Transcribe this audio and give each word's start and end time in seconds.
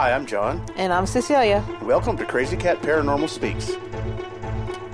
Hi, 0.00 0.14
I'm 0.14 0.24
John. 0.24 0.64
And 0.76 0.94
I'm 0.94 1.04
Cecilia. 1.04 1.62
Welcome 1.82 2.16
to 2.16 2.24
Crazy 2.24 2.56
Cat 2.56 2.80
Paranormal 2.80 3.28
Speaks. 3.28 3.72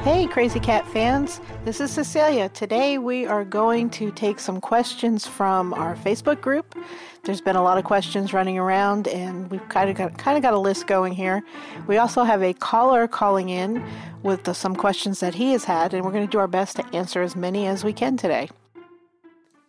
Hey, 0.02 0.26
Crazy 0.26 0.58
Cat 0.58 0.84
fans. 0.88 1.40
This 1.64 1.80
is 1.80 1.92
Cecilia. 1.92 2.48
Today 2.48 2.98
we 2.98 3.24
are 3.24 3.44
going 3.44 3.88
to 3.90 4.10
take 4.10 4.40
some 4.40 4.60
questions 4.60 5.24
from 5.24 5.72
our 5.74 5.94
Facebook 5.94 6.40
group. 6.40 6.74
There's 7.22 7.40
been 7.40 7.54
a 7.54 7.62
lot 7.62 7.78
of 7.78 7.84
questions 7.84 8.32
running 8.32 8.58
around, 8.58 9.06
and 9.06 9.48
we've 9.48 9.68
kind 9.68 9.88
of 9.88 9.96
got 9.96 10.18
kind 10.18 10.36
of 10.36 10.42
got 10.42 10.54
a 10.54 10.58
list 10.58 10.88
going 10.88 11.12
here. 11.12 11.40
We 11.86 11.98
also 11.98 12.24
have 12.24 12.42
a 12.42 12.52
caller 12.52 13.06
calling 13.06 13.48
in 13.48 13.88
with 14.24 14.42
the, 14.42 14.54
some 14.54 14.74
questions 14.74 15.20
that 15.20 15.36
he 15.36 15.52
has 15.52 15.62
had, 15.62 15.94
and 15.94 16.04
we're 16.04 16.10
going 16.10 16.26
to 16.26 16.32
do 16.32 16.40
our 16.40 16.48
best 16.48 16.74
to 16.78 16.86
answer 16.86 17.22
as 17.22 17.36
many 17.36 17.68
as 17.68 17.84
we 17.84 17.92
can 17.92 18.16
today. 18.16 18.50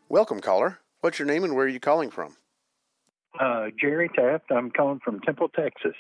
Welcome, 0.10 0.42
caller. 0.42 0.80
What's 1.02 1.20
your 1.20 1.28
name 1.28 1.44
and 1.44 1.56
where 1.56 1.66
are 1.66 1.70
you 1.70 1.80
calling 1.80 2.10
from? 2.10 2.38
Uh, 3.40 3.68
Jerry 3.80 4.10
Taft. 4.16 4.46
I'm 4.52 4.72
calling 4.72 5.00
from 5.04 5.20
Temple, 5.22 5.50
Texas. 5.50 5.96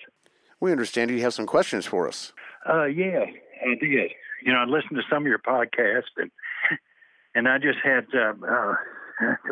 We 0.60 0.72
understand 0.72 1.12
you 1.12 1.22
have 1.22 1.34
some 1.34 1.46
questions 1.46 1.86
for 1.86 2.08
us. 2.08 2.34
Uh, 2.68 2.86
yeah, 2.86 3.26
I 3.64 3.76
did. 3.80 4.12
You 4.44 4.54
know, 4.54 4.60
I 4.60 4.66
listened 4.66 4.96
to 4.96 5.04
some 5.10 5.24
of 5.24 5.28
your 5.28 5.40
podcasts, 5.40 6.14
and 6.18 6.32
and 7.36 7.48
I 7.48 7.58
just 7.58 7.80
had 7.84 8.06
uh, 8.14 8.34
uh, 8.46 8.74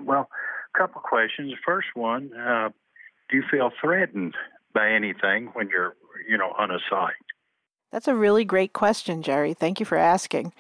well, 0.04 0.30
a 0.74 0.78
couple 0.78 1.02
questions. 1.02 1.54
First 1.66 1.90
one: 1.94 2.32
uh, 2.34 2.70
Do 3.30 3.38
you 3.38 3.44
feel 3.50 3.72
threatened 3.82 4.36
by 4.74 4.90
anything 4.90 5.50
when 5.54 5.70
you're, 5.70 5.96
you 6.28 6.38
know, 6.38 6.54
on 6.58 6.72
a 6.72 6.80
site? 6.90 7.14
That's 7.92 8.08
a 8.08 8.16
really 8.16 8.44
great 8.46 8.74
question, 8.74 9.22
Jerry. 9.22 9.54
Thank 9.54 9.80
you 9.80 9.86
for 9.86 9.98
asking. 9.98 10.54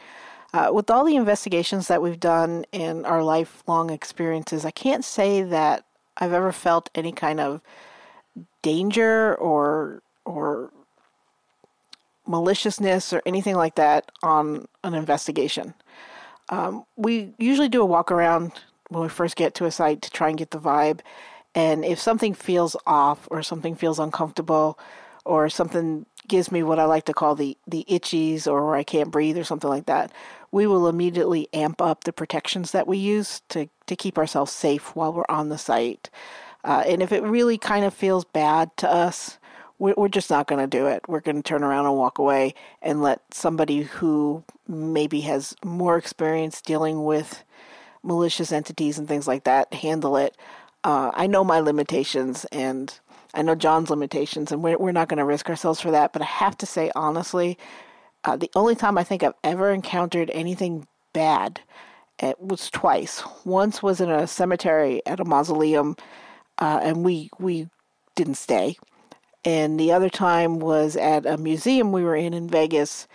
Uh, 0.53 0.71
with 0.71 0.89
all 0.89 1.03
the 1.03 1.17
investigations 1.17 1.89
that 1.89 2.01
we've 2.01 2.19
done 2.19 2.65
in 2.71 3.03
our 3.03 3.21
lifelong 3.23 3.89
experiences, 3.89 4.63
I 4.63 4.71
can't 4.71 5.03
say 5.03 5.43
that 5.43 5.85
I've 6.17 6.33
ever 6.33 6.51
felt 6.51 6.89
any 6.95 7.11
kind 7.11 7.39
of 7.39 7.61
danger 8.61 9.35
or 9.35 10.01
or 10.25 10.71
maliciousness 12.27 13.13
or 13.13 13.21
anything 13.25 13.55
like 13.55 13.75
that 13.75 14.11
on 14.23 14.67
an 14.83 14.93
investigation. 14.93 15.73
Um, 16.49 16.85
we 16.95 17.33
usually 17.37 17.69
do 17.69 17.81
a 17.81 17.85
walk 17.85 18.11
around 18.11 18.51
when 18.89 19.03
we 19.03 19.09
first 19.09 19.35
get 19.35 19.53
to 19.55 19.65
a 19.65 19.71
site 19.71 20.01
to 20.03 20.11
try 20.11 20.29
and 20.29 20.37
get 20.37 20.51
the 20.51 20.59
vibe. 20.59 21.01
And 21.53 21.85
if 21.85 21.99
something 21.99 22.33
feels 22.33 22.75
off 22.85 23.27
or 23.31 23.41
something 23.41 23.75
feels 23.75 23.99
uncomfortable 23.99 24.77
or 25.23 25.49
something 25.49 26.05
gives 26.27 26.51
me 26.51 26.63
what 26.63 26.79
I 26.79 26.85
like 26.85 27.05
to 27.05 27.13
call 27.13 27.35
the, 27.35 27.57
the 27.67 27.85
itchies 27.89 28.47
or 28.47 28.75
I 28.75 28.83
can't 28.83 29.11
breathe 29.11 29.37
or 29.37 29.43
something 29.43 29.69
like 29.69 29.85
that, 29.85 30.11
we 30.55 30.65
will 30.65 30.87
immediately 30.87 31.49
amp 31.51 31.81
up 31.81 32.05
the 32.05 32.13
protections 32.13 32.71
that 32.71 32.87
we 32.87 32.97
use 32.97 33.41
to, 33.49 33.67
to 33.87 33.93
keep 33.93 34.17
ourselves 34.17 34.53
safe 34.53 34.95
while 34.95 35.11
we're 35.11 35.25
on 35.27 35.49
the 35.49 35.57
site. 35.57 36.09
Uh, 36.63 36.81
and 36.87 37.01
if 37.01 37.11
it 37.11 37.21
really 37.23 37.57
kind 37.57 37.83
of 37.83 37.93
feels 37.93 38.23
bad 38.23 38.71
to 38.77 38.89
us, 38.89 39.37
we're, 39.79 40.07
just 40.07 40.29
not 40.29 40.47
going 40.47 40.61
to 40.61 40.77
do 40.77 40.87
it. 40.87 41.01
We're 41.09 41.19
going 41.19 41.35
to 41.35 41.43
turn 41.43 41.61
around 41.61 41.87
and 41.87 41.97
walk 41.97 42.19
away 42.19 42.53
and 42.81 43.01
let 43.01 43.21
somebody 43.33 43.81
who 43.81 44.45
maybe 44.65 45.19
has 45.21 45.57
more 45.61 45.97
experience 45.97 46.61
dealing 46.61 47.03
with 47.03 47.43
malicious 48.01 48.53
entities 48.53 48.97
and 48.97 49.09
things 49.09 49.27
like 49.27 49.43
that 49.43 49.73
handle 49.73 50.15
it. 50.15 50.37
Uh, 50.85 51.11
I 51.13 51.27
know 51.27 51.43
my 51.43 51.59
limitations 51.59 52.45
and 52.45 52.97
I 53.33 53.41
know 53.41 53.55
John's 53.55 53.89
limitations, 53.89 54.53
and 54.53 54.63
we're, 54.63 54.77
we're 54.77 54.93
not 54.93 55.09
going 55.09 55.17
to 55.17 55.25
risk 55.25 55.49
ourselves 55.49 55.81
for 55.81 55.91
that. 55.91 56.13
But 56.13 56.21
I 56.21 56.25
have 56.25 56.57
to 56.59 56.65
say, 56.65 56.93
honestly, 56.95 57.57
uh, 58.25 58.35
the 58.35 58.51
only 58.55 58.75
time 58.75 58.97
I 58.97 59.03
think 59.03 59.23
I've 59.23 59.33
ever 59.43 59.71
encountered 59.71 60.29
anything 60.31 60.87
bad 61.13 61.61
it 62.19 62.39
was 62.39 62.69
twice. 62.69 63.21
Once 63.43 63.83
was 63.83 63.99
in 63.99 64.09
a 64.09 64.25
cemetery 64.25 65.01
at 65.05 65.19
a 65.19 65.25
mausoleum, 65.25 65.97
uh, 66.59 66.79
and 66.81 67.03
we 67.03 67.29
we 67.39 67.69
didn't 68.15 68.35
stay 68.35 68.77
and 69.45 69.79
the 69.79 69.91
other 69.91 70.09
time 70.09 70.59
was 70.59 70.97
at 70.97 71.25
a 71.25 71.37
museum 71.37 71.91
we 71.91 72.03
were 72.03 72.15
in 72.15 72.33
in 72.33 72.49
Vegas 72.49 73.07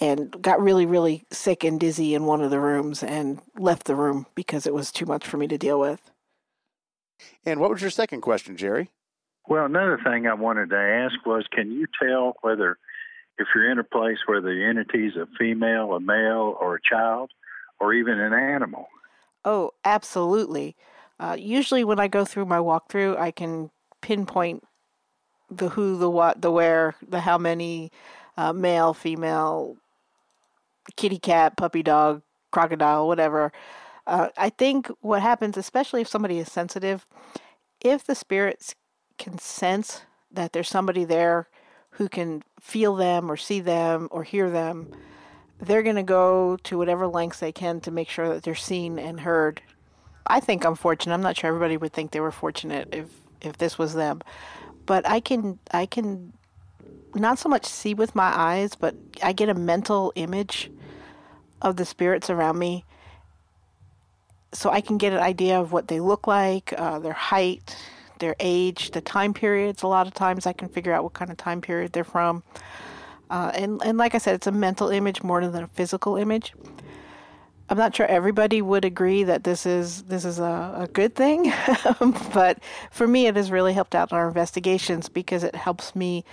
and 0.00 0.40
got 0.40 0.62
really 0.62 0.86
really 0.86 1.24
sick 1.30 1.64
and 1.64 1.80
dizzy 1.80 2.14
in 2.14 2.24
one 2.24 2.40
of 2.40 2.50
the 2.50 2.60
rooms 2.60 3.02
and 3.02 3.40
left 3.58 3.84
the 3.84 3.96
room 3.96 4.26
because 4.34 4.66
it 4.66 4.72
was 4.72 4.92
too 4.92 5.04
much 5.04 5.26
for 5.26 5.36
me 5.36 5.48
to 5.48 5.58
deal 5.58 5.78
with. 5.78 6.10
And 7.44 7.58
what 7.60 7.70
was 7.70 7.82
your 7.82 7.90
second 7.90 8.20
question, 8.20 8.56
Jerry? 8.56 8.90
Well, 9.48 9.64
another 9.64 9.98
thing 10.04 10.26
I 10.26 10.34
wanted 10.34 10.70
to 10.70 10.78
ask 10.78 11.26
was 11.26 11.44
can 11.50 11.72
you 11.72 11.86
tell 12.00 12.34
whether 12.42 12.78
if 13.38 13.48
you're 13.54 13.70
in 13.70 13.78
a 13.78 13.84
place 13.84 14.18
where 14.26 14.40
the 14.40 14.64
entity 14.64 15.06
is 15.06 15.16
a 15.16 15.26
female, 15.38 15.92
a 15.94 16.00
male, 16.00 16.56
or 16.60 16.76
a 16.76 16.80
child, 16.82 17.30
or 17.80 17.94
even 17.94 18.18
an 18.18 18.32
animal? 18.32 18.88
Oh, 19.44 19.72
absolutely. 19.84 20.76
Uh, 21.20 21.36
usually, 21.38 21.84
when 21.84 21.98
I 21.98 22.08
go 22.08 22.24
through 22.24 22.46
my 22.46 22.58
walkthrough, 22.58 23.18
I 23.18 23.30
can 23.30 23.70
pinpoint 24.02 24.64
the 25.50 25.70
who, 25.70 25.96
the 25.96 26.10
what, 26.10 26.42
the 26.42 26.50
where, 26.50 26.94
the 27.06 27.20
how 27.20 27.38
many, 27.38 27.90
uh, 28.36 28.52
male, 28.52 28.94
female, 28.94 29.76
kitty 30.96 31.18
cat, 31.18 31.56
puppy 31.56 31.82
dog, 31.82 32.22
crocodile, 32.50 33.06
whatever. 33.06 33.52
Uh, 34.06 34.28
I 34.36 34.50
think 34.50 34.88
what 35.00 35.22
happens, 35.22 35.56
especially 35.56 36.00
if 36.00 36.08
somebody 36.08 36.38
is 36.38 36.50
sensitive, 36.50 37.06
if 37.80 38.04
the 38.04 38.14
spirits 38.14 38.74
can 39.18 39.38
sense 39.38 40.02
that 40.30 40.52
there's 40.52 40.68
somebody 40.68 41.04
there 41.04 41.48
who 41.90 42.08
can 42.08 42.42
feel 42.60 42.94
them 42.94 43.30
or 43.30 43.36
see 43.36 43.60
them 43.60 44.08
or 44.10 44.22
hear 44.22 44.50
them, 44.50 44.92
they're 45.60 45.82
going 45.82 45.96
to 45.96 46.02
go 46.02 46.56
to 46.64 46.78
whatever 46.78 47.06
lengths 47.06 47.40
they 47.40 47.52
can 47.52 47.80
to 47.80 47.90
make 47.90 48.08
sure 48.08 48.28
that 48.28 48.42
they're 48.42 48.54
seen 48.54 48.98
and 48.98 49.20
heard. 49.20 49.60
I 50.26 50.40
think 50.40 50.64
I'm 50.64 50.74
fortunate. 50.74 51.14
I'm 51.14 51.22
not 51.22 51.36
sure 51.36 51.48
everybody 51.48 51.76
would 51.76 51.92
think 51.92 52.10
they 52.10 52.20
were 52.20 52.30
fortunate 52.30 52.88
if 52.92 53.06
if 53.40 53.56
this 53.56 53.78
was 53.78 53.94
them 53.94 54.20
but 54.88 55.06
I 55.06 55.20
can 55.20 55.58
I 55.70 55.84
can 55.84 56.32
not 57.14 57.38
so 57.38 57.48
much 57.50 57.66
see 57.66 57.92
with 57.92 58.14
my 58.14 58.32
eyes, 58.34 58.74
but 58.74 58.94
I 59.22 59.32
get 59.32 59.50
a 59.50 59.54
mental 59.54 60.12
image 60.14 60.70
of 61.60 61.76
the 61.76 61.84
spirits 61.84 62.30
around 62.30 62.58
me. 62.58 62.86
So 64.52 64.70
I 64.70 64.80
can 64.80 64.96
get 64.96 65.12
an 65.12 65.18
idea 65.18 65.60
of 65.60 65.72
what 65.72 65.88
they 65.88 66.00
look 66.00 66.26
like, 66.26 66.72
uh, 66.76 66.98
their 67.00 67.12
height, 67.12 67.76
their 68.18 68.36
age, 68.40 68.90
the 68.92 69.00
time 69.00 69.34
periods. 69.34 69.82
A 69.82 69.86
lot 69.86 70.06
of 70.06 70.14
times 70.14 70.46
I 70.46 70.52
can 70.52 70.68
figure 70.68 70.92
out 70.92 71.04
what 71.04 71.14
kind 71.14 71.30
of 71.30 71.36
time 71.36 71.60
period 71.60 71.92
they're 71.92 72.04
from. 72.04 72.42
Uh, 73.30 73.52
and, 73.54 73.82
and 73.84 73.98
like 73.98 74.14
I 74.14 74.18
said, 74.18 74.34
it's 74.34 74.46
a 74.46 74.52
mental 74.52 74.88
image 74.88 75.22
more 75.22 75.46
than 75.46 75.62
a 75.62 75.68
physical 75.68 76.16
image. 76.16 76.54
I'm 77.70 77.76
not 77.76 77.94
sure 77.94 78.06
everybody 78.06 78.62
would 78.62 78.84
agree 78.86 79.24
that 79.24 79.44
this 79.44 79.66
is 79.66 80.04
this 80.04 80.24
is 80.24 80.38
a, 80.38 80.74
a 80.74 80.88
good 80.90 81.14
thing, 81.14 81.52
but 82.32 82.60
for 82.90 83.06
me, 83.06 83.26
it 83.26 83.36
has 83.36 83.50
really 83.50 83.74
helped 83.74 83.94
out 83.94 84.10
in 84.10 84.16
our 84.16 84.26
investigations 84.26 85.10
because 85.10 85.44
it 85.44 85.54
helps 85.54 85.94
me 85.94 86.24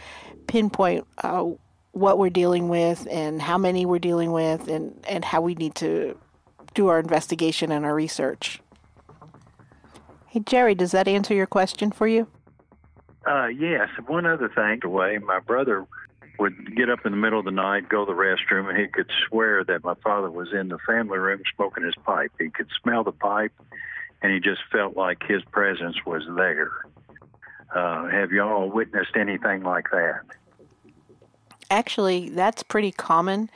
pinpoint 0.47 1.05
uh, 1.23 1.45
what 1.91 2.17
we're 2.19 2.29
dealing 2.29 2.69
with 2.69 3.07
and 3.09 3.41
how 3.41 3.57
many 3.57 3.85
we're 3.85 3.99
dealing 3.99 4.31
with 4.31 4.67
and, 4.67 4.97
and 5.07 5.25
how 5.25 5.41
we 5.41 5.55
need 5.55 5.75
to 5.75 6.17
do 6.73 6.87
our 6.87 6.99
investigation 6.99 7.71
and 7.71 7.85
our 7.85 7.95
research. 7.95 8.61
Hey 10.35 10.41
Jerry, 10.41 10.75
does 10.75 10.91
that 10.91 11.07
answer 11.07 11.33
your 11.33 11.45
question 11.45 11.93
for 11.93 12.09
you? 12.09 12.27
Uh, 13.25 13.45
yes. 13.45 13.87
One 14.05 14.25
other 14.25 14.49
thing, 14.49 14.81
away, 14.83 15.17
my 15.19 15.39
brother 15.39 15.87
would 16.37 16.75
get 16.75 16.89
up 16.89 17.05
in 17.05 17.13
the 17.13 17.17
middle 17.17 17.39
of 17.39 17.45
the 17.45 17.51
night, 17.51 17.87
go 17.87 18.05
to 18.05 18.11
the 18.11 18.19
restroom, 18.19 18.67
and 18.67 18.77
he 18.77 18.85
could 18.87 19.09
swear 19.29 19.63
that 19.63 19.85
my 19.85 19.93
father 20.03 20.29
was 20.29 20.49
in 20.51 20.67
the 20.67 20.77
family 20.85 21.19
room 21.19 21.41
smoking 21.55 21.85
his 21.85 21.95
pipe. 22.03 22.33
He 22.37 22.49
could 22.49 22.67
smell 22.83 23.05
the 23.05 23.13
pipe, 23.13 23.53
and 24.21 24.33
he 24.33 24.41
just 24.41 24.59
felt 24.69 24.97
like 24.97 25.23
his 25.25 25.41
presence 25.53 25.95
was 26.05 26.23
there. 26.35 26.73
Uh, 27.73 28.09
have 28.09 28.33
y'all 28.33 28.69
witnessed 28.69 29.15
anything 29.15 29.63
like 29.63 29.89
that? 29.91 30.19
Actually, 31.71 32.27
that's 32.27 32.61
pretty 32.61 32.91
common 32.91 33.49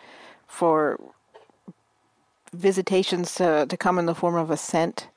for 0.47 0.97
visitations 2.53 3.35
to, 3.35 3.65
to 3.67 3.75
come 3.75 3.99
in 3.99 4.05
the 4.05 4.15
form 4.15 4.35
of 4.35 4.49
a 4.49 4.55
scent, 4.55 5.09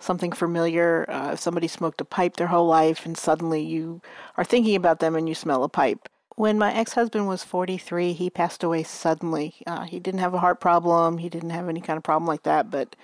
something 0.00 0.32
familiar. 0.32 1.08
Uh, 1.08 1.32
if 1.32 1.40
somebody 1.40 1.68
smoked 1.68 2.00
a 2.00 2.04
pipe 2.04 2.36
their 2.36 2.48
whole 2.48 2.66
life 2.66 3.06
and 3.06 3.16
suddenly 3.16 3.62
you 3.62 4.00
are 4.36 4.44
thinking 4.44 4.74
about 4.74 4.98
them 4.98 5.14
and 5.14 5.28
you 5.28 5.34
smell 5.34 5.62
a 5.62 5.68
pipe. 5.68 6.08
When 6.34 6.58
my 6.58 6.72
ex 6.72 6.94
husband 6.94 7.28
was 7.28 7.44
43, 7.44 8.14
he 8.14 8.30
passed 8.30 8.64
away 8.64 8.82
suddenly. 8.82 9.56
Uh, 9.66 9.84
he 9.84 10.00
didn't 10.00 10.20
have 10.20 10.34
a 10.34 10.38
heart 10.38 10.58
problem, 10.58 11.18
he 11.18 11.28
didn't 11.28 11.50
have 11.50 11.68
any 11.68 11.82
kind 11.82 11.98
of 11.98 12.02
problem 12.02 12.26
like 12.26 12.44
that, 12.44 12.70
but 12.70 12.96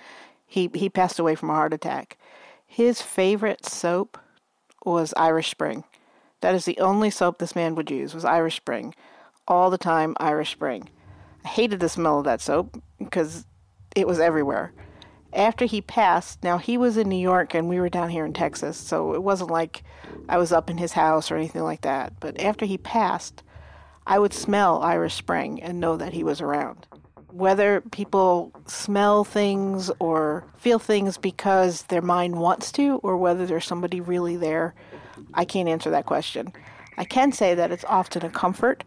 he, 0.45 0.69
he 0.73 0.89
passed 0.89 1.19
away 1.19 1.35
from 1.35 1.51
a 1.51 1.53
heart 1.53 1.73
attack. 1.73 2.17
His 2.65 3.01
favorite 3.01 3.65
soap 3.65 4.17
was 4.83 5.13
Irish 5.15 5.51
Spring. 5.51 5.83
That 6.41 6.55
is 6.55 6.65
the 6.65 6.79
only 6.79 7.09
soap 7.09 7.37
this 7.37 7.55
man 7.55 7.75
would 7.75 7.91
use 7.91 8.13
was 8.15 8.25
Irish 8.25 8.55
Spring. 8.55 8.95
All 9.47 9.69
the 9.69 9.77
time 9.77 10.15
Irish 10.19 10.51
Spring. 10.51 10.89
I 11.45 11.49
hated 11.49 11.79
the 11.79 11.89
smell 11.89 12.19
of 12.19 12.25
that 12.25 12.41
soap 12.41 12.81
because 12.97 13.45
it 13.95 14.07
was 14.07 14.19
everywhere 14.19 14.73
after 15.33 15.65
he 15.65 15.81
passed, 15.81 16.43
now 16.43 16.57
he 16.57 16.77
was 16.77 16.97
in 16.97 17.09
New 17.09 17.15
York 17.15 17.53
and 17.53 17.69
we 17.69 17.79
were 17.79 17.89
down 17.89 18.09
here 18.09 18.25
in 18.25 18.33
Texas, 18.33 18.77
so 18.77 19.13
it 19.13 19.23
wasn't 19.23 19.51
like 19.51 19.83
I 20.29 20.37
was 20.37 20.51
up 20.51 20.69
in 20.69 20.77
his 20.77 20.93
house 20.93 21.31
or 21.31 21.35
anything 21.35 21.63
like 21.63 21.81
that. 21.81 22.13
But 22.19 22.39
after 22.41 22.65
he 22.65 22.77
passed, 22.77 23.43
I 24.05 24.19
would 24.19 24.33
smell 24.33 24.81
Irish 24.81 25.15
Spring 25.15 25.61
and 25.61 25.79
know 25.79 25.97
that 25.97 26.13
he 26.13 26.23
was 26.23 26.39
around. 26.39 26.87
Whether 27.29 27.81
people 27.81 28.53
smell 28.65 29.23
things 29.23 29.91
or 29.99 30.45
feel 30.57 30.79
things 30.79 31.17
because 31.17 31.83
their 31.83 32.01
mind 32.01 32.39
wants 32.39 32.71
to, 32.73 32.95
or 33.03 33.17
whether 33.17 33.45
there's 33.45 33.65
somebody 33.65 33.99
really 33.99 34.37
there, 34.37 34.73
I 35.33 35.43
can't 35.43 35.69
answer 35.69 35.89
that 35.89 36.05
question. 36.05 36.53
I 36.97 37.03
can 37.03 37.31
say 37.31 37.53
that 37.53 37.71
it's 37.71 37.85
often 37.85 38.25
a 38.25 38.29
comfort, 38.29 38.83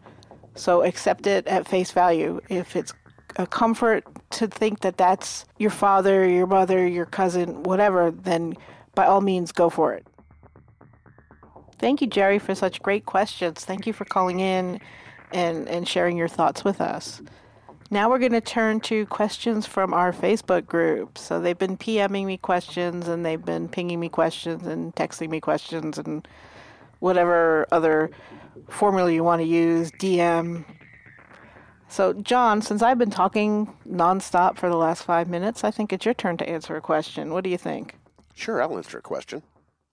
so 0.55 0.81
accept 0.81 1.27
it 1.27 1.47
at 1.47 1.67
face 1.67 1.91
value. 1.91 2.41
If 2.49 2.75
it's 2.75 2.93
a 3.37 3.47
comfort 3.47 4.03
to 4.33 4.47
think 4.47 4.81
that 4.81 4.97
that's 4.97 5.45
your 5.57 5.69
father, 5.69 6.27
your 6.27 6.47
mother, 6.47 6.87
your 6.87 7.05
cousin, 7.05 7.63
whatever, 7.63 8.11
then 8.11 8.55
by 8.95 9.05
all 9.05 9.21
means 9.21 9.51
go 9.51 9.69
for 9.69 9.93
it. 9.93 10.05
Thank 11.79 12.01
you, 12.01 12.07
Jerry, 12.07 12.37
for 12.37 12.53
such 12.53 12.81
great 12.81 13.05
questions. 13.05 13.65
Thank 13.65 13.87
you 13.87 13.93
for 13.93 14.05
calling 14.05 14.39
in 14.39 14.79
and, 15.31 15.67
and 15.67 15.87
sharing 15.87 16.15
your 16.15 16.27
thoughts 16.27 16.63
with 16.63 16.79
us. 16.79 17.21
Now 17.89 18.09
we're 18.09 18.19
going 18.19 18.31
to 18.31 18.39
turn 18.39 18.79
to 18.81 19.05
questions 19.07 19.65
from 19.65 19.93
our 19.93 20.13
Facebook 20.13 20.65
group. 20.65 21.17
So 21.17 21.41
they've 21.41 21.57
been 21.57 21.77
PMing 21.77 22.25
me 22.25 22.37
questions 22.37 23.07
and 23.07 23.25
they've 23.25 23.43
been 23.43 23.67
pinging 23.67 23.99
me 23.99 24.07
questions 24.07 24.65
and 24.65 24.95
texting 24.95 25.29
me 25.29 25.41
questions 25.41 25.97
and 25.97 26.25
whatever 26.99 27.67
other 27.71 28.11
formula 28.69 29.11
you 29.11 29.23
want 29.23 29.41
to 29.41 29.47
use, 29.47 29.91
DM. 29.91 30.63
So, 31.91 32.13
John, 32.13 32.61
since 32.61 32.81
I've 32.81 32.97
been 32.97 33.11
talking 33.11 33.75
nonstop 33.85 34.55
for 34.57 34.69
the 34.69 34.77
last 34.77 35.03
five 35.03 35.27
minutes, 35.27 35.65
I 35.65 35.71
think 35.71 35.91
it's 35.91 36.05
your 36.05 36.13
turn 36.13 36.37
to 36.37 36.47
answer 36.47 36.77
a 36.77 36.81
question. 36.81 37.33
What 37.33 37.43
do 37.43 37.49
you 37.49 37.57
think? 37.57 37.97
Sure, 38.33 38.61
I'll 38.61 38.77
answer 38.77 38.99
a 38.99 39.01
question. 39.01 39.43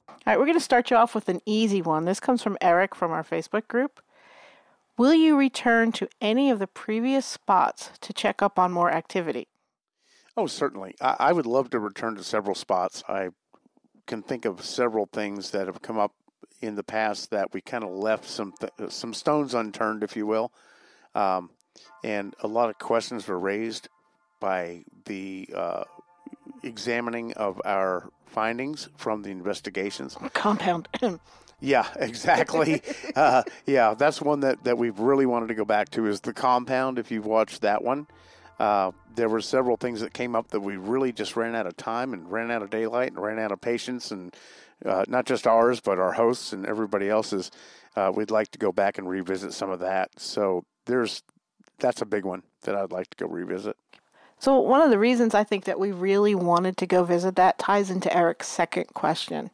All 0.09 0.17
right, 0.25 0.39
we're 0.39 0.47
going 0.47 0.57
to 0.57 0.65
start 0.65 0.93
you 0.93 0.97
off 0.97 1.13
with 1.13 1.29
an 1.29 1.41
easy 1.45 1.83
one. 1.83 2.05
This 2.05 2.21
comes 2.21 2.41
from 2.41 2.57
Eric 2.61 2.95
from 2.95 3.11
our 3.11 3.25
Facebook 3.25 3.67
group. 3.67 4.01
Will 4.97 5.13
you 5.13 5.37
return 5.37 5.91
to 5.93 6.09
any 6.21 6.51
of 6.53 6.61
the 6.61 6.69
previous 6.69 7.27
spots 7.27 7.91
to 8.01 8.13
check 8.13 8.43
up 8.43 8.61
on 8.61 8.71
more 8.71 8.93
activity? 8.93 9.49
Oh, 10.37 10.47
certainly. 10.47 10.95
I, 11.01 11.17
I 11.19 11.33
would 11.33 11.47
love 11.47 11.69
to 11.71 11.81
return 11.81 12.15
to 12.15 12.23
several 12.23 12.55
spots. 12.55 13.03
I 13.09 13.31
can 14.07 14.23
think 14.23 14.45
of 14.45 14.65
several 14.65 15.07
things 15.07 15.51
that 15.51 15.67
have 15.67 15.83
come 15.83 15.99
up 15.99 16.13
in 16.61 16.77
the 16.77 16.85
past 16.85 17.33
that 17.33 17.53
we 17.53 17.61
kind 17.61 17.83
of 17.83 17.91
left 17.91 18.25
some 18.25 18.55
th- 18.61 18.93
some 18.93 19.15
stones 19.15 19.53
unturned, 19.53 20.05
if 20.05 20.17
you 20.17 20.29
will, 20.29 20.53
um, 21.17 21.51
and 22.05 22.35
a 22.41 22.49
lot 22.49 22.71
of 22.71 22.79
questions 22.79 23.27
were 23.27 23.39
raised 23.39 23.89
by 24.41 24.85
the 25.07 25.49
uh, 25.55 25.85
examining 26.63 27.33
of 27.35 27.61
our 27.65 28.11
findings 28.27 28.89
from 28.97 29.23
the 29.23 29.31
investigations. 29.31 30.17
Compound. 30.35 30.89
yeah, 31.61 31.87
exactly. 31.97 32.83
uh, 33.17 33.43
yeah, 33.67 33.95
that's 33.95 34.21
one 34.21 34.41
that, 34.41 34.63
that 34.65 34.79
we've 34.79 34.99
really 34.99 35.27
wanted 35.27 35.49
to 35.49 35.55
go 35.55 35.65
back 35.65 35.91
to 35.91 36.07
is 36.07 36.21
the 36.21 36.33
compound. 36.33 36.99
If 36.99 37.11
you've 37.11 37.27
watched 37.27 37.63
that 37.63 37.83
one, 37.83 38.07
uh, 38.59 38.93
there 39.15 39.29
were 39.29 39.41
several 39.41 39.77
things 39.77 40.01
that 40.01 40.13
came 40.13 40.37
up 40.37 40.49
that 40.49 40.61
we 40.61 40.77
really 40.77 41.13
just 41.13 41.37
ran 41.37 41.55
out 41.55 41.67
of 41.67 41.77
time 41.77 42.13
and 42.13 42.31
ran 42.31 42.51
out 42.51 42.63
of 42.63 42.71
daylight 42.71 43.13
and 43.13 43.21
ran 43.21 43.39
out 43.39 43.53
of 43.53 43.61
patience 43.61 44.11
and 44.11 44.35
uh, 44.85 45.05
not 45.09 45.27
just 45.27 45.47
ours, 45.47 45.81
but 45.81 45.99
our 45.99 46.13
hosts 46.13 46.53
and 46.53 46.67
everybody 46.67 47.09
else's. 47.09 47.51
Uh, 47.97 48.13
we'd 48.15 48.31
like 48.31 48.51
to 48.53 48.59
go 48.59 48.71
back 48.71 48.99
and 48.99 49.09
revisit 49.09 49.53
some 49.53 49.71
of 49.71 49.81
that. 49.81 50.11
So 50.21 50.65
there's 50.85 51.23
that's 51.79 52.03
a 52.03 52.07
big 52.07 52.25
one 52.25 52.43
that 52.63 52.75
I'd 52.75 52.93
like 52.93 53.11
to 53.11 53.25
go 53.25 53.31
revisit. 53.31 53.77
So 54.39 54.59
one 54.61 54.81
of 54.81 54.91
the 54.91 54.99
reasons 54.99 55.35
I 55.35 55.45
think 55.45 55.65
that 55.65 55.81
we 55.81 55.91
really 55.91 56.35
wanted 56.35 56.77
to 56.77 56.87
go 56.87 57.05
visit 57.05 57.37
that 57.37 57.59
ties 57.59 57.91
into 57.91 58.15
Eric's 58.17 58.47
second 58.47 58.87
question. 58.95 59.51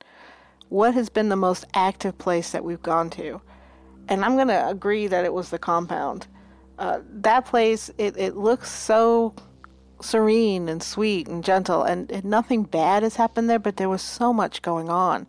What 0.69 0.95
has 0.95 1.09
been 1.09 1.31
the 1.31 1.37
most 1.37 1.65
active 1.75 2.19
place 2.19 2.51
that 2.51 2.65
we've 2.65 2.83
gone 2.83 3.09
to? 3.11 3.41
And 4.09 4.25
I'm 4.25 4.37
going 4.37 4.49
to 4.49 4.69
agree 4.69 5.07
that 5.07 5.25
it 5.25 5.33
was 5.33 5.49
the 5.49 5.59
compound. 5.59 6.27
Uh, 6.79 7.01
that 7.09 7.47
place, 7.47 7.91
it, 7.97 8.17
it 8.19 8.37
looks 8.37 8.71
so 8.71 9.35
serene 10.03 10.69
and 10.69 10.83
sweet 10.83 11.29
and 11.29 11.43
gentle, 11.43 11.83
and, 11.83 12.11
and 12.11 12.25
nothing 12.25 12.65
bad 12.65 13.03
has 13.03 13.17
happened 13.17 13.49
there, 13.49 13.59
but 13.59 13.77
there 13.77 13.89
was 13.89 14.03
so 14.03 14.33
much 14.33 14.61
going 14.61 14.91
on 14.91 15.27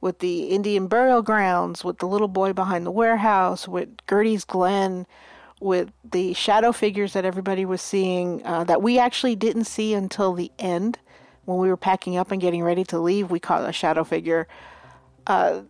with 0.00 0.20
the 0.20 0.44
Indian 0.44 0.86
burial 0.86 1.22
grounds, 1.22 1.84
with 1.84 1.98
the 1.98 2.06
little 2.06 2.28
boy 2.28 2.52
behind 2.52 2.86
the 2.86 2.90
warehouse, 2.90 3.68
with 3.68 3.88
Gertie's 4.06 4.44
Glen, 4.44 5.06
with 5.60 5.90
the 6.04 6.32
shadow 6.34 6.72
figures 6.72 7.12
that 7.12 7.24
everybody 7.24 7.64
was 7.64 7.82
seeing 7.82 8.44
uh, 8.44 8.64
that 8.64 8.82
we 8.82 8.98
actually 8.98 9.36
didn't 9.36 9.64
see 9.64 9.94
until 9.94 10.32
the 10.32 10.50
end 10.58 10.98
when 11.44 11.58
we 11.58 11.68
were 11.68 11.76
packing 11.76 12.16
up 12.16 12.30
and 12.30 12.40
getting 12.40 12.62
ready 12.62 12.84
to 12.84 12.98
leave. 12.98 13.30
We 13.30 13.40
caught 13.40 13.68
a 13.68 13.72
shadow 13.72 14.04
figure. 14.04 14.46
Uh, 15.26 15.62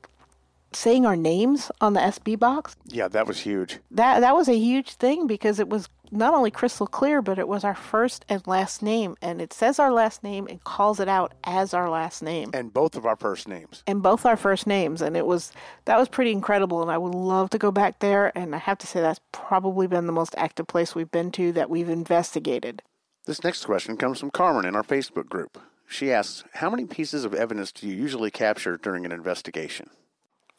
saying 0.72 1.06
our 1.06 1.16
names 1.16 1.70
on 1.80 1.94
the 1.94 2.00
SB 2.00 2.38
box. 2.38 2.76
Yeah, 2.86 3.08
that 3.08 3.26
was 3.26 3.40
huge. 3.40 3.78
That 3.90 4.20
that 4.20 4.34
was 4.34 4.48
a 4.48 4.56
huge 4.56 4.94
thing 4.94 5.26
because 5.26 5.58
it 5.58 5.68
was 5.68 5.88
not 6.10 6.34
only 6.34 6.50
crystal 6.50 6.86
clear, 6.86 7.22
but 7.22 7.38
it 7.38 7.48
was 7.48 7.64
our 7.64 7.74
first 7.74 8.24
and 8.28 8.46
last 8.46 8.82
name, 8.82 9.16
and 9.20 9.40
it 9.40 9.52
says 9.52 9.78
our 9.78 9.92
last 9.92 10.22
name 10.22 10.46
and 10.48 10.62
calls 10.64 11.00
it 11.00 11.08
out 11.08 11.34
as 11.44 11.74
our 11.74 11.90
last 11.90 12.22
name, 12.22 12.50
and 12.54 12.72
both 12.72 12.96
of 12.96 13.06
our 13.06 13.16
first 13.16 13.48
names, 13.48 13.82
and 13.86 14.02
both 14.02 14.24
our 14.26 14.36
first 14.36 14.66
names, 14.66 15.02
and 15.02 15.16
it 15.16 15.26
was 15.26 15.52
that 15.84 15.98
was 15.98 16.08
pretty 16.08 16.32
incredible, 16.32 16.82
and 16.82 16.90
I 16.90 16.98
would 16.98 17.14
love 17.14 17.50
to 17.50 17.58
go 17.58 17.70
back 17.70 17.98
there, 17.98 18.36
and 18.36 18.54
I 18.54 18.58
have 18.58 18.78
to 18.78 18.86
say 18.86 19.00
that's 19.00 19.20
probably 19.32 19.86
been 19.86 20.06
the 20.06 20.12
most 20.12 20.34
active 20.36 20.66
place 20.66 20.94
we've 20.94 21.10
been 21.10 21.30
to 21.32 21.52
that 21.52 21.70
we've 21.70 21.88
investigated. 21.88 22.82
This 23.26 23.44
next 23.44 23.64
question 23.66 23.96
comes 23.96 24.20
from 24.20 24.30
Carmen 24.30 24.64
in 24.64 24.74
our 24.74 24.82
Facebook 24.82 25.28
group. 25.28 25.58
She 25.86 26.12
asks, 26.12 26.44
"How 26.54 26.70
many 26.70 26.84
pieces 26.84 27.24
of 27.24 27.34
evidence 27.34 27.72
do 27.72 27.86
you 27.88 27.94
usually 27.94 28.30
capture 28.30 28.76
during 28.76 29.04
an 29.04 29.12
investigation?" 29.12 29.90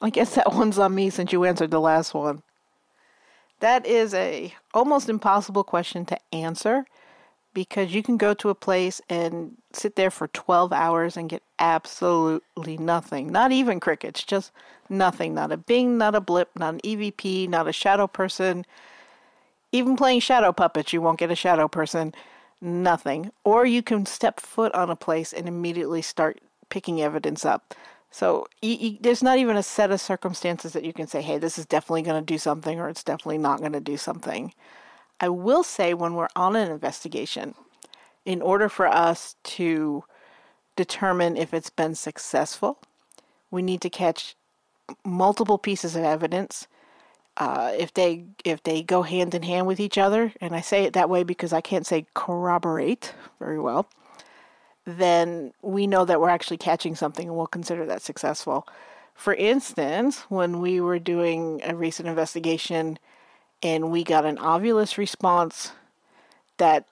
I 0.02 0.10
guess 0.10 0.36
that 0.36 0.54
one's 0.54 0.80
on 0.80 0.96
me 0.96 1.10
since 1.10 1.34
you 1.34 1.44
answered 1.44 1.72
the 1.72 1.82
last 1.82 2.14
one. 2.14 2.42
That 3.60 3.86
is 3.86 4.14
a 4.14 4.54
almost 4.74 5.10
impossible 5.10 5.64
question 5.64 6.06
to 6.06 6.18
answer 6.34 6.86
because 7.54 7.94
you 7.94 8.04
can 8.04 8.18
go 8.18 8.34
to 8.36 8.50
a 8.50 8.56
place 8.56 9.02
and 9.10 9.58
sit 9.74 9.96
there 9.96 10.12
for 10.12 10.28
12 10.30 10.72
hours 10.72 11.18
and 11.18 11.30
get 11.30 11.44
absolutely 11.58 12.78
nothing. 12.78 13.32
Not 13.32 13.52
even 13.52 13.80
crickets, 13.80 14.24
just 14.24 14.52
nothing. 14.88 15.34
Not 15.34 15.52
a 15.52 15.58
bing, 15.58 15.98
not 15.98 16.16
a 16.16 16.22
blip, 16.22 16.50
not 16.56 16.76
an 16.76 16.80
EVP, 16.82 17.50
not 17.50 17.68
a 17.68 17.74
shadow 17.74 18.08
person. 18.08 18.66
Even 19.72 19.98
playing 19.98 20.22
shadow 20.22 20.52
puppets, 20.52 20.94
you 20.94 21.02
won't 21.02 21.20
get 21.20 21.32
a 21.32 21.36
shadow 21.36 21.68
person. 21.68 22.14
Nothing. 22.62 23.32
Or 23.44 23.66
you 23.66 23.84
can 23.84 24.06
step 24.06 24.40
foot 24.40 24.74
on 24.74 24.90
a 24.90 24.96
place 24.96 25.34
and 25.34 25.48
immediately 25.48 26.02
start 26.02 26.40
picking 26.70 27.02
evidence 27.02 27.46
up. 27.46 27.74
So 28.12 28.48
you, 28.62 28.76
you, 28.76 28.98
there's 29.00 29.24
not 29.24 29.38
even 29.38 29.56
a 29.56 29.64
set 29.64 29.92
of 29.92 30.02
circumstances 30.02 30.74
that 30.74 30.84
you 30.84 30.94
can 30.94 31.08
say, 31.08 31.22
hey, 31.22 31.38
this 31.38 31.58
is 31.58 31.66
definitely 31.66 32.02
going 32.02 32.24
to 32.24 32.26
do 32.26 32.38
something 32.38 32.80
or 32.80 32.90
it's 32.90 33.04
definitely 33.04 33.38
not 33.38 33.60
going 33.60 33.74
to 33.74 33.80
do 33.80 33.98
something. 33.98 34.54
I 35.20 35.30
will 35.30 35.64
say 35.64 35.94
when 35.94 36.16
we're 36.16 36.30
on 36.36 36.56
an 36.56 36.72
investigation, 36.72 37.54
in 38.26 38.42
order 38.42 38.70
for 38.70 38.88
us 38.88 39.36
to 39.44 40.04
determine 40.76 41.38
if 41.38 41.54
it's 41.54 41.70
been 41.70 41.96
successful, 41.96 42.80
we 43.52 43.62
need 43.62 43.82
to 43.82 43.90
catch 43.90 44.36
multiple 45.06 45.58
pieces 45.58 45.96
of 45.96 46.04
evidence. 46.04 46.68
Uh, 47.38 47.72
if 47.78 47.94
they 47.94 48.26
if 48.44 48.62
they 48.64 48.82
go 48.82 49.02
hand 49.02 49.34
in 49.34 49.44
hand 49.44 49.66
with 49.66 49.80
each 49.80 49.98
other, 49.98 50.34
and 50.42 50.56
I 50.56 50.62
say 50.62 50.84
it 50.84 50.94
that 50.94 51.10
way 51.10 51.24
because 51.24 51.54
I 51.54 51.62
can't 51.62 51.86
say 51.86 52.06
corroborate 52.14 53.14
very 53.40 53.60
well, 53.60 53.88
then 54.86 55.54
we 55.62 55.88
know 55.88 56.06
that 56.06 56.20
we're 56.20 56.30
actually 56.30 56.58
catching 56.58 56.96
something 56.96 57.28
and 57.28 57.38
we'll 57.38 57.48
consider 57.48 57.86
that 57.86 58.02
successful. 58.02 58.68
For 59.14 59.34
instance, 59.34 60.22
when 60.30 60.60
we 60.60 60.80
were 60.80 61.00
doing 61.00 61.62
a 61.64 61.76
recent 61.76 62.08
investigation 62.08 62.98
and 63.62 63.92
we 63.92 64.04
got 64.04 64.26
an 64.26 64.38
Ovilus 64.38 64.98
response 64.98 65.74
that 66.58 66.86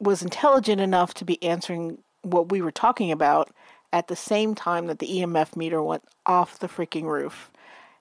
was 0.00 0.22
intelligent 0.22 0.80
enough 0.80 1.14
to 1.14 1.24
be 1.24 1.42
answering 1.42 1.98
what 2.22 2.50
we 2.50 2.60
were 2.60 2.72
talking 2.72 3.12
about 3.12 3.50
at 3.92 4.08
the 4.08 4.16
same 4.16 4.54
time 4.54 4.86
that 4.86 4.98
the 4.98 5.20
EMF 5.20 5.56
meter 5.56 5.82
went 5.82 6.04
off 6.26 6.58
the 6.58 6.68
freaking 6.68 7.04
roof. 7.04 7.50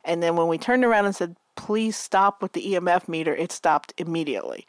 And 0.03 0.24
then 0.24 0.36
when 0.36 0.48
we 0.48 0.57
turned 0.57 0.86
around 0.86 1.05
and 1.05 1.15
said, 1.15 1.36
please 1.55 1.98
stop 1.98 2.41
with 2.41 2.53
the 2.53 2.74
EMF 2.74 3.07
meter, 3.07 3.36
it 3.36 3.51
stopped 3.51 3.93
immediately. 3.98 4.65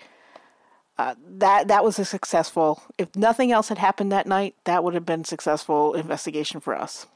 Uh, 1.00 1.14
that 1.38 1.68
that 1.68 1.82
was 1.82 1.98
a 1.98 2.04
successful. 2.04 2.82
If 2.98 3.16
nothing 3.16 3.50
else 3.50 3.70
had 3.70 3.78
happened 3.78 4.12
that 4.12 4.26
night, 4.26 4.54
that 4.64 4.84
would 4.84 4.92
have 4.92 5.06
been 5.06 5.24
successful 5.24 5.94
investigation 5.94 6.60
for 6.60 6.76
us. 6.76 7.06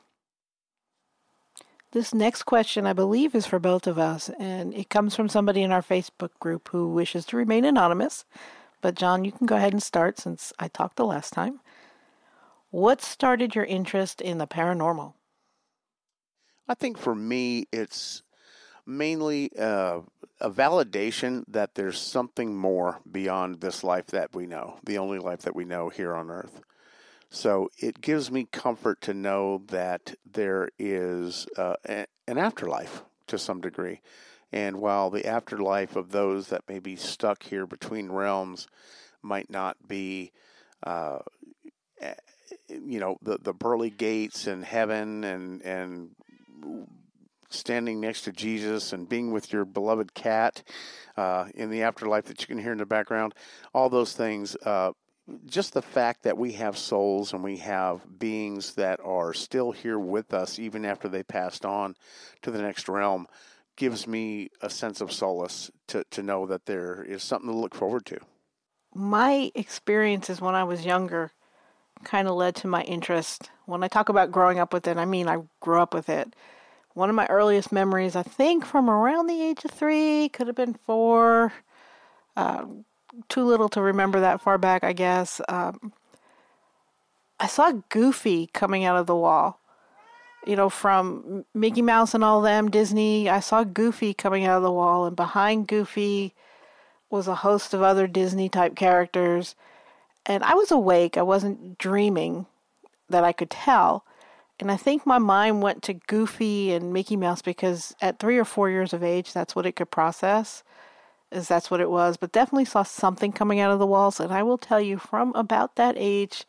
This 1.93 2.15
next 2.15 2.45
question, 2.45 2.87
I 2.87 2.95
believe, 2.95 3.35
is 3.35 3.45
for 3.45 3.59
both 3.59 3.87
of 3.87 3.99
us, 3.99 4.31
and 4.39 4.73
it 4.73 4.89
comes 4.89 5.15
from 5.15 5.29
somebody 5.29 5.63
in 5.63 5.71
our 5.71 5.83
Facebook 5.83 6.31
group 6.41 6.71
who 6.73 6.89
wishes 6.89 7.27
to 7.27 7.37
remain 7.37 7.67
anonymous. 7.67 8.25
But 8.81 8.95
John, 8.95 9.23
you 9.23 9.33
can 9.33 9.47
go 9.47 9.57
ahead 9.57 9.75
and 9.75 9.83
start 9.83 10.19
since 10.19 10.51
I 10.59 10.69
talked 10.69 10.97
the 10.97 11.05
last 11.05 11.35
time. 11.35 11.61
What 12.71 13.03
started 13.03 13.55
your 13.55 13.67
interest 13.67 14.23
in 14.23 14.39
the 14.39 14.47
paranormal? 14.47 15.13
I 16.67 16.75
think 16.75 16.97
for 16.97 17.15
me, 17.15 17.67
it's 17.71 18.23
mainly 18.87 19.51
uh, 19.59 20.01
a 20.41 20.51
validation 20.51 21.45
that 21.49 21.75
there's 21.75 21.99
something 21.99 22.57
more 22.57 23.01
beyond 23.11 23.61
this 23.61 23.85
life 23.85 24.07
that 24.09 24.35
we 24.35 24.47
know, 24.47 24.79
the 24.85 24.99
only 24.99 25.19
life 25.19 25.43
that 25.43 25.57
we 25.57 25.65
know 25.65 25.89
here 25.89 26.15
on 26.15 26.31
earth. 26.31 26.61
So 27.31 27.71
it 27.79 28.01
gives 28.01 28.31
me 28.31 28.47
comfort 28.53 29.01
to 29.03 29.15
know 29.15 29.63
that 29.69 30.15
there 30.31 30.69
is 30.79 31.47
uh, 31.57 31.77
an 31.85 32.07
afterlife 32.29 33.03
to 33.27 33.39
some 33.39 33.61
degree. 33.61 34.01
And 34.53 34.77
while 34.77 35.11
the 35.11 35.27
afterlife 35.27 35.97
of 35.97 36.13
those 36.13 36.49
that 36.49 36.69
may 36.69 36.79
be 36.79 36.95
stuck 36.95 37.43
here 37.43 37.67
between 37.67 38.13
realms 38.13 38.69
might 39.21 39.51
not 39.51 39.77
be, 39.89 40.31
uh, 40.85 41.19
you 42.69 43.01
know, 43.01 43.19
the, 43.21 43.39
the 43.39 43.55
pearly 43.55 43.91
gates 43.91 44.47
and 44.47 44.65
heaven 44.65 45.25
and, 45.25 45.63
and 45.63 46.11
standing 47.49 48.01
next 48.01 48.23
to 48.23 48.33
Jesus 48.33 48.93
and 48.93 49.09
being 49.09 49.33
with 49.33 49.53
your 49.53 49.65
beloved 49.65 50.15
cat 50.15 50.63
uh, 51.17 51.47
in 51.55 51.71
the 51.71 51.83
afterlife 51.83 52.25
that 52.25 52.41
you 52.41 52.47
can 52.47 52.59
hear 52.59 52.73
in 52.73 52.79
the 52.79 52.87
background, 52.87 53.35
all 53.73 53.89
those 53.89 54.13
things. 54.13 54.57
Uh, 54.65 54.93
just 55.47 55.73
the 55.73 55.83
fact 55.83 56.23
that 56.25 56.37
we 56.37 56.53
have 56.53 56.77
souls 56.77 57.33
and 57.33 57.43
we 57.43 57.57
have 57.57 58.19
beings 58.19 58.75
that 58.75 59.01
are 59.01 59.33
still 59.33 59.73
here 59.73 59.99
with 59.99 60.35
us 60.35 60.59
even 60.59 60.85
after 60.85 61.09
they 61.09 61.23
passed 61.23 61.65
on 61.65 61.95
to 62.43 62.51
the 62.51 62.61
next 62.61 62.89
realm 62.89 63.27
gives 63.77 64.07
me 64.07 64.51
a 64.61 64.71
sense 64.71 65.01
of 65.01 65.11
solace 65.11 65.71
to, 65.89 66.05
to 66.11 66.23
know 66.23 66.47
that 66.47 66.67
there 66.67 67.03
is 67.03 67.23
something 67.23 67.51
to 67.51 67.57
look 67.57 67.75
forward 67.75 68.07
to. 68.07 68.19
My 68.95 69.51
experiences 69.55 70.41
when 70.41 70.55
I 70.55 70.65
was 70.65 70.85
younger 70.85 71.33
kind 72.05 72.29
of 72.29 72.35
led 72.35 72.55
to 72.57 72.69
my 72.69 72.83
interest. 72.83 73.51
When 73.67 73.83
I 73.83 73.89
talk 73.89 74.09
about 74.09 74.31
growing 74.31 74.59
up 74.59 74.73
with 74.73 74.87
it, 74.87 74.97
I 74.97 75.05
mean 75.05 75.27
I 75.27 75.43
grew 75.61 75.81
up 75.81 75.95
with 75.95 76.09
it. 76.09 76.35
One 76.95 77.11
of 77.11 77.17
my 77.17 77.27
earliest 77.27 77.73
memories, 77.73 78.15
I 78.15 78.23
think 78.23 78.65
from 78.65 78.89
around 78.89 79.27
the 79.27 79.43
age 79.43 79.65
of 79.65 79.73
three, 79.73 80.29
could 80.29 80.47
have 80.47 80.57
been 80.57 80.75
four. 80.75 81.53
Uh, 82.37 82.67
too 83.29 83.45
little 83.45 83.69
to 83.71 83.83
remember 83.83 84.21
that 84.21 84.41
far 84.41 84.59
back, 84.59 84.85
I 84.85 84.93
guess. 84.93 85.41
Um, 85.49 85.93
I 87.39 87.49
saw 87.49 87.73
Goofy 87.89 88.49
coming 88.53 88.85
out 88.85 88.97
of 88.97 89.07
the 89.07 89.17
wall. 89.17 89.61
You 90.47 90.57
know, 90.57 90.69
from 90.69 91.45
Mickey 91.55 91.83
Mouse 91.83 92.15
and 92.15 92.23
all 92.23 92.43
them, 92.43 92.71
Disney, 92.71 93.29
I 93.29 93.41
saw 93.41 93.65
Goofy 93.65 94.15
coming 94.15 94.45
out 94.45 94.59
of 94.59 94.63
the 94.63 94.71
wall, 94.71 95.07
and 95.07 95.17
behind 95.17 95.67
Goofy 95.67 96.35
was 97.11 97.27
a 97.27 97.37
host 97.37 97.75
of 97.75 97.83
other 97.83 98.07
Disney 98.07 98.49
type 98.49 98.77
characters. 98.77 99.55
And 100.27 100.45
I 100.45 100.55
was 100.55 100.71
awake, 100.71 101.17
I 101.17 101.23
wasn't 101.23 101.79
dreaming 101.79 102.47
that 103.09 103.25
I 103.25 103.33
could 103.33 103.51
tell. 103.51 104.05
And 104.61 104.71
I 104.71 104.77
think 104.77 105.05
my 105.05 105.19
mind 105.19 105.63
went 105.63 105.83
to 105.85 105.95
Goofy 105.95 106.73
and 106.73 106.93
Mickey 106.93 107.17
Mouse 107.17 107.43
because 107.43 107.95
at 108.01 108.19
three 108.19 108.39
or 108.39 108.45
four 108.45 108.71
years 108.71 108.93
of 108.93 109.03
age, 109.03 109.33
that's 109.33 109.57
what 109.57 109.67
it 109.67 109.77
could 109.77 109.91
process 109.91 110.63
is 111.35 111.49
that's 111.49 111.71
what 111.71 111.81
it 111.81 111.91
was, 111.91 112.17
but 112.17 112.33
definitely 112.33 112.65
saw 112.65 112.83
something 112.83 113.33
coming 113.33 113.61
out 113.61 113.73
of 113.73 113.79
the 113.79 113.87
walls. 113.87 114.21
And 114.21 114.33
I 114.33 114.43
will 114.43 114.59
tell 114.59 114.81
you, 114.81 114.99
from 114.99 115.35
about 115.35 115.77
that 115.77 115.97
age 115.99 116.45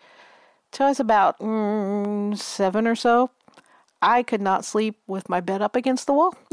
till 0.71 0.85
I 0.85 0.89
was 0.89 0.99
about 0.99 1.39
mm, 1.39 2.37
seven 2.37 2.87
or 2.87 2.95
so, 2.95 3.31
I 4.01 4.23
could 4.23 4.41
not 4.41 4.65
sleep 4.65 4.99
with 5.07 5.27
my 5.27 5.41
bed 5.41 5.61
up 5.61 5.75
against 5.75 6.05
the 6.05 6.13
wall. 6.13 6.35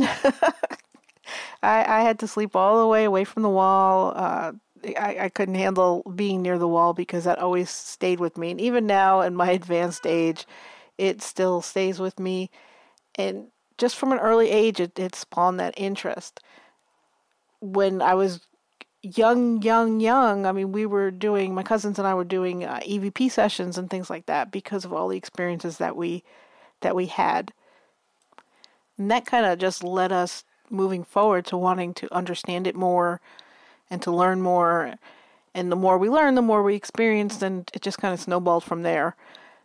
I, 1.62 1.84
I, 1.84 2.00
had 2.00 2.18
to 2.20 2.26
sleep 2.26 2.56
all 2.56 2.80
the 2.80 2.86
way 2.86 3.04
away 3.04 3.24
from 3.24 3.42
the 3.42 3.48
wall. 3.48 4.12
Uh, 4.16 4.52
I, 4.98 5.18
I 5.22 5.28
couldn't 5.28 5.54
handle 5.54 6.02
being 6.14 6.42
near 6.42 6.58
the 6.58 6.68
wall 6.68 6.94
because 6.94 7.24
that 7.24 7.38
always 7.38 7.70
stayed 7.70 8.20
with 8.20 8.38
me. 8.38 8.50
And 8.50 8.60
even 8.60 8.86
now, 8.86 9.20
in 9.20 9.34
my 9.34 9.50
advanced 9.60 10.06
age, 10.06 10.46
it 10.98 11.22
still 11.22 11.62
stays 11.62 11.98
with 11.98 12.18
me. 12.18 12.50
And 13.14 13.48
just 13.78 13.96
from 13.96 14.12
an 14.12 14.18
early 14.18 14.50
age, 14.50 14.80
it, 14.80 14.98
it 14.98 15.14
spawned 15.14 15.60
that 15.60 15.74
interest 15.76 16.40
when 17.62 18.02
I 18.02 18.14
was 18.14 18.40
young, 19.02 19.62
young, 19.62 20.00
young, 20.00 20.46
I 20.46 20.52
mean, 20.52 20.72
we 20.72 20.84
were 20.84 21.12
doing, 21.12 21.54
my 21.54 21.62
cousins 21.62 21.98
and 21.98 22.08
I 22.08 22.14
were 22.14 22.24
doing 22.24 22.64
uh, 22.64 22.80
EVP 22.82 23.30
sessions 23.30 23.78
and 23.78 23.88
things 23.88 24.10
like 24.10 24.26
that 24.26 24.50
because 24.50 24.84
of 24.84 24.92
all 24.92 25.08
the 25.08 25.16
experiences 25.16 25.78
that 25.78 25.96
we, 25.96 26.24
that 26.80 26.96
we 26.96 27.06
had. 27.06 27.52
And 28.98 29.10
that 29.12 29.26
kind 29.26 29.46
of 29.46 29.58
just 29.58 29.84
led 29.84 30.10
us 30.10 30.44
moving 30.70 31.04
forward 31.04 31.46
to 31.46 31.56
wanting 31.56 31.94
to 31.94 32.12
understand 32.12 32.66
it 32.66 32.74
more 32.74 33.20
and 33.88 34.02
to 34.02 34.10
learn 34.10 34.42
more. 34.42 34.94
And 35.54 35.70
the 35.70 35.76
more 35.76 35.98
we 35.98 36.08
learned, 36.08 36.36
the 36.36 36.42
more 36.42 36.64
we 36.64 36.74
experienced, 36.74 37.42
and 37.42 37.70
it 37.72 37.82
just 37.82 37.98
kind 37.98 38.12
of 38.12 38.20
snowballed 38.20 38.64
from 38.64 38.82
there. 38.82 39.14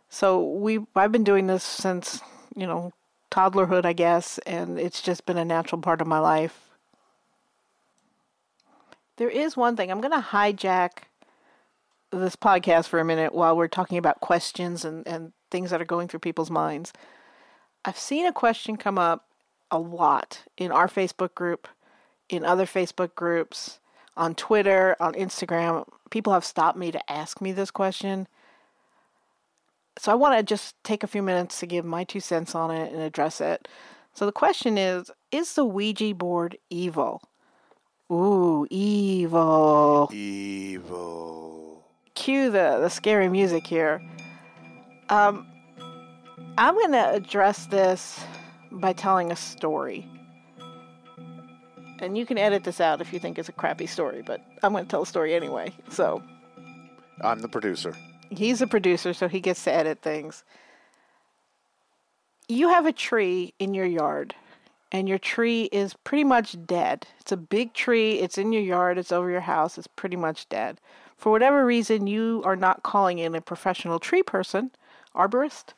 So 0.08 0.42
we, 0.42 0.80
I've 0.94 1.12
been 1.12 1.24
doing 1.24 1.46
this 1.46 1.62
since, 1.62 2.20
you 2.56 2.66
know, 2.66 2.92
toddlerhood, 3.30 3.84
I 3.84 3.92
guess, 3.92 4.38
and 4.38 4.78
it's 4.78 5.02
just 5.02 5.26
been 5.26 5.36
a 5.36 5.44
natural 5.44 5.80
part 5.80 6.00
of 6.00 6.06
my 6.06 6.18
life 6.18 6.68
there 9.18 9.28
is 9.28 9.56
one 9.56 9.76
thing. 9.76 9.90
I'm 9.90 10.00
going 10.00 10.12
to 10.12 10.26
hijack 10.28 11.02
this 12.10 12.36
podcast 12.36 12.88
for 12.88 12.98
a 12.98 13.04
minute 13.04 13.34
while 13.34 13.56
we're 13.56 13.68
talking 13.68 13.98
about 13.98 14.20
questions 14.20 14.84
and, 14.84 15.06
and 15.06 15.32
things 15.50 15.70
that 15.70 15.82
are 15.82 15.84
going 15.84 16.08
through 16.08 16.20
people's 16.20 16.50
minds. 16.50 16.92
I've 17.84 17.98
seen 17.98 18.26
a 18.26 18.32
question 18.32 18.76
come 18.76 18.98
up 18.98 19.26
a 19.70 19.78
lot 19.78 20.44
in 20.56 20.72
our 20.72 20.88
Facebook 20.88 21.34
group, 21.34 21.68
in 22.28 22.44
other 22.44 22.64
Facebook 22.64 23.14
groups, 23.14 23.80
on 24.16 24.34
Twitter, 24.34 24.96
on 24.98 25.12
Instagram. 25.14 25.86
People 26.10 26.32
have 26.32 26.44
stopped 26.44 26.78
me 26.78 26.90
to 26.90 27.12
ask 27.12 27.40
me 27.40 27.52
this 27.52 27.70
question. 27.70 28.26
So 29.98 30.12
I 30.12 30.14
want 30.14 30.38
to 30.38 30.42
just 30.42 30.76
take 30.84 31.02
a 31.02 31.08
few 31.08 31.22
minutes 31.22 31.58
to 31.60 31.66
give 31.66 31.84
my 31.84 32.04
two 32.04 32.20
cents 32.20 32.54
on 32.54 32.70
it 32.70 32.92
and 32.92 33.02
address 33.02 33.40
it. 33.40 33.66
So 34.14 34.26
the 34.26 34.32
question 34.32 34.78
is 34.78 35.10
Is 35.30 35.54
the 35.54 35.64
Ouija 35.64 36.14
board 36.14 36.56
evil? 36.70 37.22
Ooh, 38.10 38.66
evil. 38.70 40.08
Evil. 40.12 41.84
Cue 42.14 42.50
the, 42.50 42.78
the 42.80 42.88
scary 42.88 43.28
music 43.28 43.66
here. 43.66 44.02
Um, 45.08 45.46
I'm 46.56 46.74
going 46.74 46.92
to 46.92 47.10
address 47.12 47.66
this 47.66 48.20
by 48.70 48.92
telling 48.92 49.30
a 49.30 49.36
story. 49.36 50.08
And 52.00 52.16
you 52.16 52.24
can 52.24 52.38
edit 52.38 52.64
this 52.64 52.80
out 52.80 53.00
if 53.00 53.12
you 53.12 53.18
think 53.18 53.38
it's 53.38 53.48
a 53.48 53.52
crappy 53.52 53.86
story, 53.86 54.22
but 54.24 54.40
I'm 54.62 54.72
going 54.72 54.84
to 54.84 54.90
tell 54.90 55.02
a 55.02 55.06
story 55.06 55.34
anyway. 55.34 55.72
So. 55.90 56.22
I'm 57.20 57.40
the 57.40 57.48
producer. 57.48 57.94
He's 58.30 58.60
a 58.60 58.66
producer, 58.66 59.12
so 59.12 59.28
he 59.28 59.40
gets 59.40 59.64
to 59.64 59.72
edit 59.72 60.00
things. 60.02 60.44
You 62.48 62.68
have 62.68 62.86
a 62.86 62.92
tree 62.92 63.54
in 63.58 63.74
your 63.74 63.86
yard 63.86 64.34
and 64.90 65.08
your 65.08 65.18
tree 65.18 65.64
is 65.64 65.94
pretty 66.04 66.24
much 66.24 66.56
dead. 66.66 67.06
It's 67.20 67.32
a 67.32 67.36
big 67.36 67.74
tree, 67.74 68.20
it's 68.20 68.38
in 68.38 68.52
your 68.52 68.62
yard, 68.62 68.98
it's 68.98 69.12
over 69.12 69.30
your 69.30 69.40
house, 69.40 69.76
it's 69.76 69.86
pretty 69.86 70.16
much 70.16 70.48
dead. 70.48 70.80
For 71.16 71.30
whatever 71.30 71.66
reason, 71.66 72.06
you 72.06 72.42
are 72.44 72.56
not 72.56 72.82
calling 72.82 73.18
in 73.18 73.34
a 73.34 73.40
professional 73.40 73.98
tree 73.98 74.22
person, 74.22 74.70
arborist? 75.14 75.74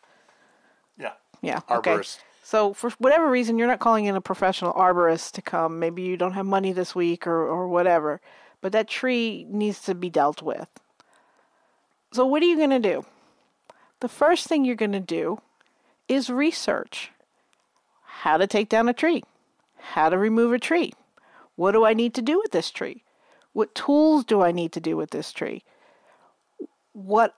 Yeah. 0.99 1.12
Yeah. 1.42 1.61
Okay. 1.71 1.92
Arborist. 1.92 2.19
So, 2.42 2.73
for 2.73 2.90
whatever 2.99 3.30
reason, 3.30 3.59
you're 3.59 3.69
not 3.69 3.78
calling 3.78 4.07
in 4.07 4.16
a 4.16 4.21
professional 4.21 4.73
arborist 4.75 5.33
to 5.33 5.42
come. 5.42 5.78
Maybe 5.78 6.02
you 6.02 6.16
don't 6.16 6.33
have 6.33 6.47
money 6.47 6.73
this 6.73 6.95
week 6.95 7.26
or, 7.26 7.47
or 7.47 7.69
whatever, 7.69 8.21
but 8.61 8.73
that 8.73 8.88
tree 8.88 9.47
needs 9.49 9.80
to 9.83 9.95
be 9.95 10.11
dealt 10.11 10.42
with. 10.42 10.69
So, 12.12 12.26
what 12.26 12.43
are 12.43 12.47
you 12.47 12.57
going 12.57 12.71
to 12.71 12.79
do? 12.79 13.05
The 14.00 14.09
first 14.09 14.47
thing 14.47 14.64
you're 14.64 14.75
going 14.75 14.93
to 14.93 15.00
do 15.00 15.38
is 16.09 16.29
research 16.29 17.12
how 18.02 18.37
to 18.37 18.47
take 18.47 18.69
down 18.69 18.88
a 18.88 18.93
tree, 18.93 19.23
how 19.79 20.09
to 20.09 20.19
remove 20.19 20.52
a 20.52 20.59
tree. 20.59 20.93
What 21.57 21.73
do 21.73 21.85
I 21.85 21.95
need 21.95 22.14
to 22.14 22.23
do 22.23 22.38
with 22.38 22.52
this 22.52 22.71
tree? 22.71 23.05
What 23.52 23.75
tools 23.75 24.25
do 24.25 24.43
I 24.43 24.52
need 24.52 24.73
to 24.73 24.81
do 24.81 24.97
with 24.97 25.11
this 25.11 25.33
tree? 25.33 25.62
What 26.93 27.35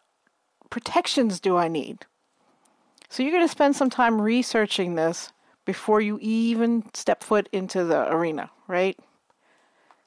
protections 0.71 1.41
do 1.41 1.57
I 1.57 1.69
need? 1.69 2.07
So 3.09 3.23
you're 3.23 3.33
going 3.33 3.45
to 3.45 3.49
spend 3.49 3.77
some 3.77 3.91
time 3.91 4.21
researching 4.21 4.95
this 4.95 5.33
before 5.65 6.01
you 6.01 6.19
even 6.23 6.85
step 6.95 7.23
foot 7.23 7.49
into 7.53 7.85
the 7.85 8.11
arena, 8.13 8.51
right? 8.67 8.99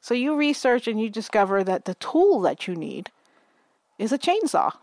So 0.02 0.14
you 0.14 0.36
research 0.36 0.88
and 0.88 1.00
you 1.00 1.10
discover 1.10 1.64
that 1.64 1.86
the 1.86 1.96
tool 1.96 2.42
that 2.42 2.68
you 2.68 2.76
need 2.76 3.12
is 3.98 4.12
a 4.12 4.18
chainsaw. 4.18 4.74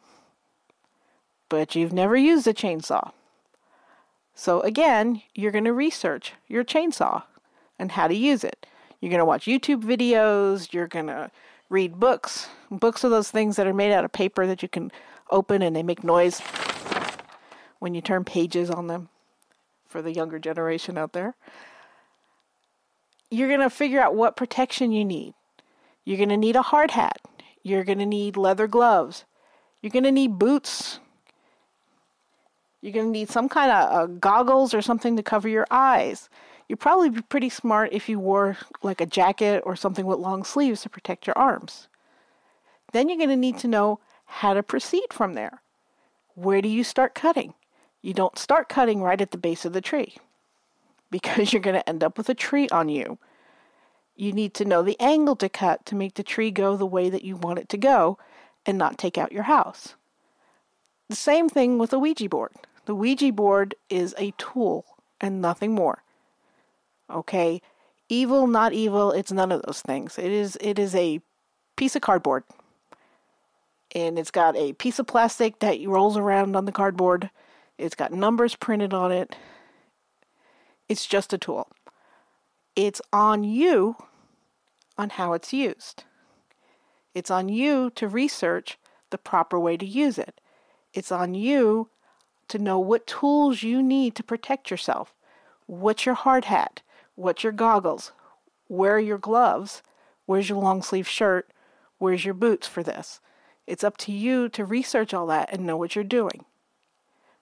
But 1.49 1.75
you've 1.75 1.93
never 1.93 2.17
used 2.17 2.47
a 2.47 2.55
chainsaw. 2.55 3.13
So 4.35 4.61
again, 4.61 5.23
you're 5.35 5.53
going 5.53 5.65
to 5.65 5.73
research 5.73 6.33
your 6.49 6.65
chainsaw 6.65 7.25
and 7.79 7.93
how 7.93 8.09
to 8.09 8.15
use 8.15 8.45
it. 8.45 8.67
You're 9.01 9.11
going 9.11 9.19
to 9.19 9.25
watch 9.25 9.45
YouTube 9.45 9.83
videos, 9.83 10.73
you're 10.73 10.87
going 10.87 11.09
to 11.09 11.31
read 11.69 11.99
books. 11.99 12.49
Books 12.71 13.05
are 13.05 13.09
those 13.09 13.31
things 13.31 13.57
that 13.57 13.67
are 13.67 13.75
made 13.75 13.93
out 13.93 14.05
of 14.05 14.13
paper 14.13 14.47
that 14.47 14.63
you 14.63 14.69
can 14.69 14.93
open 15.31 15.63
and 15.63 15.75
they 15.75 15.83
make 15.83 16.05
noise 16.05 16.41
when 17.79 17.95
you 17.95 18.01
turn 18.01 18.25
pages 18.25 18.71
on 18.71 18.87
them 18.87 19.09
for 19.89 20.03
the 20.03 20.13
younger 20.13 20.39
generation 20.39 20.97
out 20.97 21.13
there. 21.13 21.35
You're 23.31 23.49
going 23.49 23.61
to 23.61 23.71
figure 23.71 24.01
out 24.01 24.15
what 24.15 24.37
protection 24.37 24.93
you 24.93 25.05
need. 25.05 25.35
You're 26.05 26.19
going 26.19 26.29
to 26.29 26.37
need 26.37 26.57
a 26.57 26.63
hard 26.63 26.93
hat. 26.93 27.19
You're 27.63 27.85
going 27.85 27.99
to 27.99 28.07
need 28.07 28.37
leather 28.37 28.67
gloves. 28.67 29.25
You're 29.81 29.91
going 29.91 30.05
to 30.05 30.13
need 30.13 30.39
boots 30.39 31.01
you're 32.83 32.93
going 32.93 33.07
to 33.07 33.13
need 33.13 33.31
some 33.31 33.49
kind 33.49 33.71
of 33.71 33.93
uh, 33.93 34.07
goggles 34.07 34.75
or 34.75 34.83
something 34.83 35.17
to 35.17 35.23
cover 35.23 35.49
your 35.49 35.67
eyes. 35.71 36.29
You'd 36.69 36.81
probably 36.81 37.11
be 37.11 37.23
pretty 37.23 37.49
smart 37.49 37.93
if 37.93 38.09
you 38.09 38.19
wore 38.19 38.57
like 38.83 39.01
a 39.01 39.07
jacket 39.07 39.63
or 39.65 39.77
something 39.77 40.05
with 40.05 40.19
long 40.19 40.43
sleeves 40.43 40.83
to 40.83 40.89
protect 40.89 41.27
your 41.27 41.39
arms. 41.39 41.87
Then 42.93 43.09
you're 43.09 43.19
going 43.19 43.31
to 43.31 43.37
need 43.37 43.59
to 43.59 43.69
know 43.69 44.01
how 44.25 44.53
to 44.53 44.65
proceed 44.65 45.13
from 45.13 45.35
there. 45.35 45.63
Where 46.35 46.61
do 46.61 46.69
you 46.69 46.83
start 46.83 47.15
cutting? 47.15 47.55
You 48.03 48.15
don't 48.15 48.37
start 48.37 48.69
cutting 48.69 49.01
right 49.01 49.21
at 49.21 49.31
the 49.31 49.39
base 49.39 49.65
of 49.65 49.73
the 49.73 49.81
tree 49.81 50.17
because 51.11 51.53
you're 51.53 51.63
going 51.63 51.77
to 51.77 51.89
end 51.89 52.03
up 52.03 52.19
with 52.19 52.29
a 52.29 52.35
tree 52.35 52.69
on 52.71 52.89
you. 52.89 53.19
You 54.15 54.33
need 54.33 54.55
to 54.55 54.65
know 54.65 54.83
the 54.83 54.99
angle 55.01 55.37
to 55.37 55.49
cut 55.49 55.87
to 55.87 55.95
make 55.95 56.15
the 56.15 56.23
tree 56.23 56.51
go 56.51 56.77
the 56.77 56.87
way 56.87 57.09
that 57.11 57.25
you 57.25 57.37
want 57.37 57.59
it 57.59 57.69
to 57.71 57.79
go 57.79 58.19
and 58.67 58.79
not 58.79 58.99
take 58.99 59.19
out 59.19 59.33
your 59.33 59.45
house. 59.45 59.95
The 61.09 61.17
same 61.17 61.49
thing 61.49 61.79
with 61.79 61.93
a 61.93 61.99
Ouija 61.99 62.29
board. 62.29 62.53
The 62.85 62.95
Ouija 62.95 63.33
board 63.33 63.75
is 63.89 64.15
a 64.19 64.33
tool 64.39 64.85
and 65.21 65.41
nothing 65.41 65.75
more. 65.75 66.03
Okay? 67.11 67.61
Evil, 68.09 68.47
not 68.47 68.73
evil, 68.73 69.13
it's 69.13 69.33
none 69.33 69.53
of 69.53 69.63
those 69.63 69.81
things. 69.81 70.19
It 70.19 70.31
is 70.31 70.57
it 70.61 70.79
is 70.79 70.95
a 70.95 71.21
piece 71.77 71.97
of 71.97 72.03
cardboard. 72.03 72.45
And 73.95 74.19
it's 74.19 74.31
got 74.31 74.57
a 74.57 74.73
piece 74.73 74.99
of 74.99 75.07
plastic 75.07 75.59
that 75.59 75.87
rolls 75.87 76.17
around 76.17 76.57
on 76.57 76.65
the 76.65 76.73
cardboard. 76.73 77.31
It's 77.79 77.95
got 77.95 78.13
numbers 78.13 78.55
printed 78.55 78.95
on 78.95 79.13
it. 79.13 79.37
It's 80.89 81.07
just 81.07 81.33
a 81.33 81.39
tool. 81.39 81.69
It's 82.75 83.03
on 83.13 83.45
you 83.45 83.97
on 84.97 85.11
how 85.11 85.35
it's 85.35 85.53
used. 85.53 86.05
It's 87.15 87.31
on 87.31 87.49
you 87.49 87.91
to 87.91 88.09
research 88.09 88.79
the 89.11 89.19
proper 89.19 89.59
way 89.59 89.77
to 89.77 89.85
use 89.85 90.19
it. 90.19 90.41
It's 90.95 91.13
on 91.13 91.35
you 91.35 91.91
to 92.49 92.59
know 92.59 92.79
what 92.79 93.07
tools 93.07 93.63
you 93.63 93.83
need 93.83 94.15
to 94.17 94.23
protect 94.23 94.71
yourself. 94.71 95.15
What's 95.67 96.07
your 96.07 96.15
hard 96.15 96.47
hat? 96.47 96.83
What's 97.15 97.43
your 97.43 97.53
goggles? 97.53 98.13
Where 98.69 98.97
are 98.97 99.01
your 99.01 99.19
gloves? 99.19 99.83
Where's 100.25 100.49
your 100.49 100.59
long 100.59 100.83
sleeve 100.83 101.09
shirt? 101.09 101.51
Where's 101.99 102.25
your 102.25 102.35
boots 102.35 102.67
for 102.67 102.83
this? 102.83 103.21
It's 103.67 103.85
up 103.85 103.97
to 103.99 104.13
you 104.13 104.49
to 104.51 104.65
research 104.65 105.13
all 105.13 105.27
that 105.27 105.53
and 105.53 105.67
know 105.67 105.77
what 105.77 105.95
you're 105.95 106.05
doing 106.05 106.45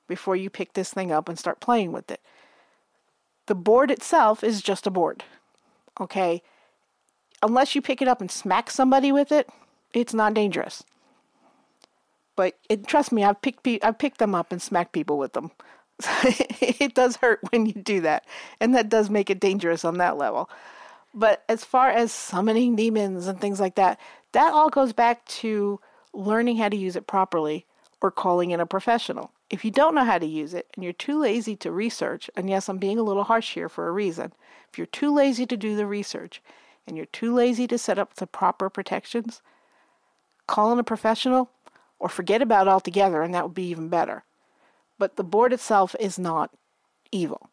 before 0.09 0.35
you 0.35 0.51
pick 0.51 0.73
this 0.73 0.93
thing 0.93 1.13
up 1.13 1.29
and 1.29 1.39
start 1.39 1.61
playing 1.61 1.93
with 1.93 2.11
it. 2.11 2.21
The 3.51 3.57
board 3.57 3.91
itself 3.91 4.45
is 4.45 4.63
just 4.63 4.87
a 4.87 4.93
board. 4.93 5.25
Okay? 6.01 6.41
Unless 7.43 7.75
you 7.75 7.83
pick 7.83 8.01
it 8.01 8.07
up 8.07 8.21
and 8.21 8.31
smack 8.31 8.71
somebody 8.71 9.11
with 9.11 9.33
it, 9.33 9.49
it's 9.93 10.15
not 10.15 10.35
dangerous. 10.35 10.85
But 12.37 12.57
it, 12.69 12.87
trust 12.87 13.11
me, 13.11 13.25
I've 13.25 13.43
picked 13.43 13.65
pe- 13.65 13.81
I've 13.83 13.99
picked 13.99 14.19
them 14.19 14.37
up 14.37 14.53
and 14.53 14.63
smacked 14.63 14.93
people 14.93 15.19
with 15.19 15.33
them. 15.33 15.51
it 16.61 16.95
does 16.95 17.17
hurt 17.17 17.41
when 17.51 17.67
you 17.67 17.73
do 17.73 18.03
that, 18.03 18.25
and 18.61 18.73
that 18.77 18.89
does 18.89 19.11
make 19.11 19.31
it 19.31 19.41
dangerous 19.41 19.85
on 19.85 19.99
that 19.99 20.17
level. 20.17 20.49
But 21.13 21.43
as 21.49 21.65
far 21.65 21.91
as 21.91 22.13
summoning 22.13 22.77
demons 22.77 23.27
and 23.27 23.41
things 23.41 23.59
like 23.59 23.75
that, 23.75 23.99
that 24.31 24.53
all 24.53 24.71
goes 24.71 24.93
back 24.93 25.27
to 25.41 25.81
learning 26.15 26.59
how 26.59 26.69
to 26.69 26.77
use 26.77 26.95
it 26.95 27.09
properly 27.09 27.67
or 28.01 28.13
calling 28.13 28.53
in 28.53 28.61
a 28.61 28.65
professional. 28.67 29.33
If 29.51 29.65
you 29.65 29.73
don't 29.73 29.97
know 29.97 30.05
how 30.05 30.19
to 30.19 30.27
use 30.27 30.55
it 30.55 30.69
and 30.75 30.85
you're 30.85 30.93
too 30.93 31.21
lazy 31.21 31.57
to 31.57 31.73
research, 31.73 32.31
and 32.37 32.49
yes, 32.49 32.69
I'm 32.69 32.79
being 32.79 32.99
a 32.99 33.03
little 33.03 33.25
harsh 33.25 33.55
here 33.55 33.69
for 33.69 33.89
a 33.89 33.93
reason, 33.93 34.33
if 34.71 34.79
you're 34.79 34.87
too 34.87 35.13
lazy 35.13 35.45
to 35.47 35.57
do 35.57 35.75
the 35.75 35.87
research 35.87 36.41
and 36.87 36.97
you're 36.97 37.07
too 37.07 37.35
lazy 37.35 37.67
to 37.67 37.77
set 37.77 37.99
up 37.99 38.15
the 38.15 38.29
proper 38.29 38.71
protections, 38.71 39.43
call 40.47 40.73
in 40.73 40.79
a 40.79 40.85
professional 40.85 41.51
or 41.99 42.09
forget 42.09 42.41
about 42.41 42.69
it 42.69 42.71
altogether, 42.71 43.23
and 43.23 43.35
that 43.35 43.45
would 43.45 43.55
be 43.55 43.69
even 43.69 43.89
better. 43.89 44.23
But 44.99 45.17
the 45.17 45.25
board 45.25 45.53
itself 45.53 45.97
is 45.99 46.19
not 46.19 46.51
evil. 47.11 47.51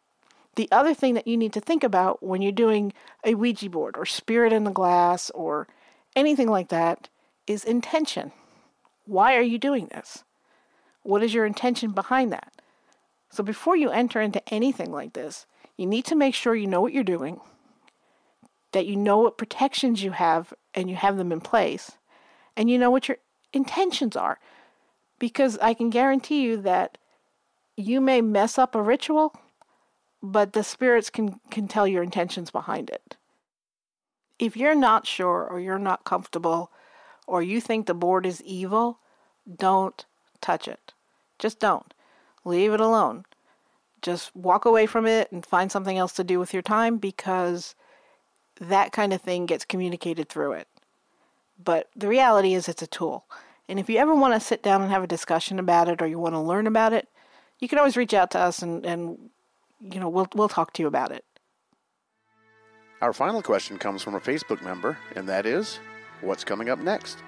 The 0.54 0.68
other 0.70 0.94
thing 0.94 1.14
that 1.14 1.26
you 1.26 1.36
need 1.36 1.52
to 1.52 1.60
think 1.60 1.84
about 1.84 2.22
when 2.22 2.42
you're 2.42 2.52
doing 2.52 2.92
a 3.24 3.34
Ouija 3.34 3.70
board 3.70 3.96
or 3.96 4.06
spirit 4.06 4.52
in 4.52 4.64
the 4.64 4.70
glass 4.70 5.30
or 5.30 5.68
anything 6.16 6.48
like 6.48 6.68
that 6.68 7.08
is 7.46 7.64
intention. 7.64 8.32
Why 9.04 9.36
are 9.36 9.42
you 9.42 9.58
doing 9.58 9.88
this? 9.88 10.24
What 11.08 11.22
is 11.22 11.32
your 11.32 11.46
intention 11.46 11.92
behind 11.92 12.34
that? 12.34 12.52
So 13.30 13.42
before 13.42 13.74
you 13.74 13.88
enter 13.88 14.20
into 14.20 14.46
anything 14.52 14.92
like 14.92 15.14
this, 15.14 15.46
you 15.78 15.86
need 15.86 16.04
to 16.04 16.14
make 16.14 16.34
sure 16.34 16.54
you 16.54 16.66
know 16.66 16.82
what 16.82 16.92
you're 16.92 17.02
doing, 17.02 17.40
that 18.72 18.84
you 18.84 18.94
know 18.94 19.16
what 19.16 19.38
protections 19.38 20.02
you 20.02 20.10
have 20.10 20.52
and 20.74 20.90
you 20.90 20.96
have 20.96 21.16
them 21.16 21.32
in 21.32 21.40
place, 21.40 21.92
and 22.58 22.68
you 22.68 22.76
know 22.76 22.90
what 22.90 23.08
your 23.08 23.16
intentions 23.54 24.16
are. 24.16 24.38
Because 25.18 25.56
I 25.62 25.72
can 25.72 25.88
guarantee 25.88 26.42
you 26.42 26.58
that 26.58 26.98
you 27.74 28.02
may 28.02 28.20
mess 28.20 28.58
up 28.58 28.74
a 28.74 28.82
ritual, 28.82 29.32
but 30.22 30.52
the 30.52 30.62
spirits 30.62 31.08
can, 31.08 31.40
can 31.50 31.68
tell 31.68 31.88
your 31.88 32.02
intentions 32.02 32.50
behind 32.50 32.90
it. 32.90 33.16
If 34.38 34.58
you're 34.58 34.74
not 34.74 35.06
sure 35.06 35.48
or 35.50 35.58
you're 35.58 35.78
not 35.78 36.04
comfortable 36.04 36.70
or 37.26 37.42
you 37.42 37.62
think 37.62 37.86
the 37.86 37.94
board 37.94 38.26
is 38.26 38.42
evil, 38.42 38.98
don't 39.56 40.04
touch 40.42 40.68
it. 40.68 40.92
Just 41.38 41.58
don't. 41.58 41.92
Leave 42.44 42.72
it 42.72 42.80
alone. 42.80 43.24
Just 44.00 44.34
walk 44.34 44.64
away 44.64 44.86
from 44.86 45.06
it 45.06 45.30
and 45.32 45.44
find 45.44 45.70
something 45.70 45.98
else 45.98 46.12
to 46.14 46.24
do 46.24 46.38
with 46.38 46.52
your 46.52 46.62
time 46.62 46.98
because 46.98 47.74
that 48.60 48.92
kind 48.92 49.12
of 49.12 49.20
thing 49.20 49.46
gets 49.46 49.64
communicated 49.64 50.28
through 50.28 50.52
it. 50.52 50.68
But 51.62 51.88
the 51.96 52.08
reality 52.08 52.54
is, 52.54 52.68
it's 52.68 52.82
a 52.82 52.86
tool. 52.86 53.24
And 53.68 53.78
if 53.78 53.90
you 53.90 53.98
ever 53.98 54.14
want 54.14 54.34
to 54.34 54.40
sit 54.40 54.62
down 54.62 54.82
and 54.82 54.90
have 54.90 55.02
a 55.02 55.08
discussion 55.08 55.58
about 55.58 55.88
it 55.88 56.00
or 56.00 56.06
you 56.06 56.18
want 56.18 56.34
to 56.34 56.40
learn 56.40 56.66
about 56.66 56.92
it, 56.92 57.08
you 57.58 57.68
can 57.68 57.78
always 57.78 57.96
reach 57.96 58.14
out 58.14 58.30
to 58.30 58.38
us 58.38 58.62
and, 58.62 58.86
and 58.86 59.30
you 59.80 60.00
know, 60.00 60.08
we'll, 60.08 60.28
we'll 60.34 60.48
talk 60.48 60.72
to 60.74 60.82
you 60.82 60.88
about 60.88 61.12
it. 61.12 61.24
Our 63.00 63.12
final 63.12 63.42
question 63.42 63.78
comes 63.78 64.02
from 64.02 64.14
a 64.16 64.20
Facebook 64.20 64.62
member, 64.62 64.98
and 65.14 65.28
that 65.28 65.46
is 65.46 65.78
what's 66.20 66.42
coming 66.42 66.68
up 66.68 66.80
next? 66.80 67.18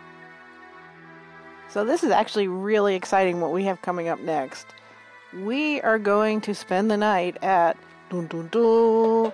So, 1.73 1.85
this 1.85 2.03
is 2.03 2.11
actually 2.11 2.49
really 2.49 2.97
exciting 2.97 3.41
what 3.41 3.53
we 3.53 3.63
have 3.65 3.81
coming 3.81 4.09
up 4.09 4.19
next. 4.19 4.67
We 5.33 5.81
are 5.83 6.01
going 6.01 6.41
to 6.41 6.53
spend 6.53 6.91
the 6.91 6.97
night 6.97 7.37
at 7.45 7.77
dun, 8.11 8.27
dun, 8.27 8.49
dun, 8.49 9.33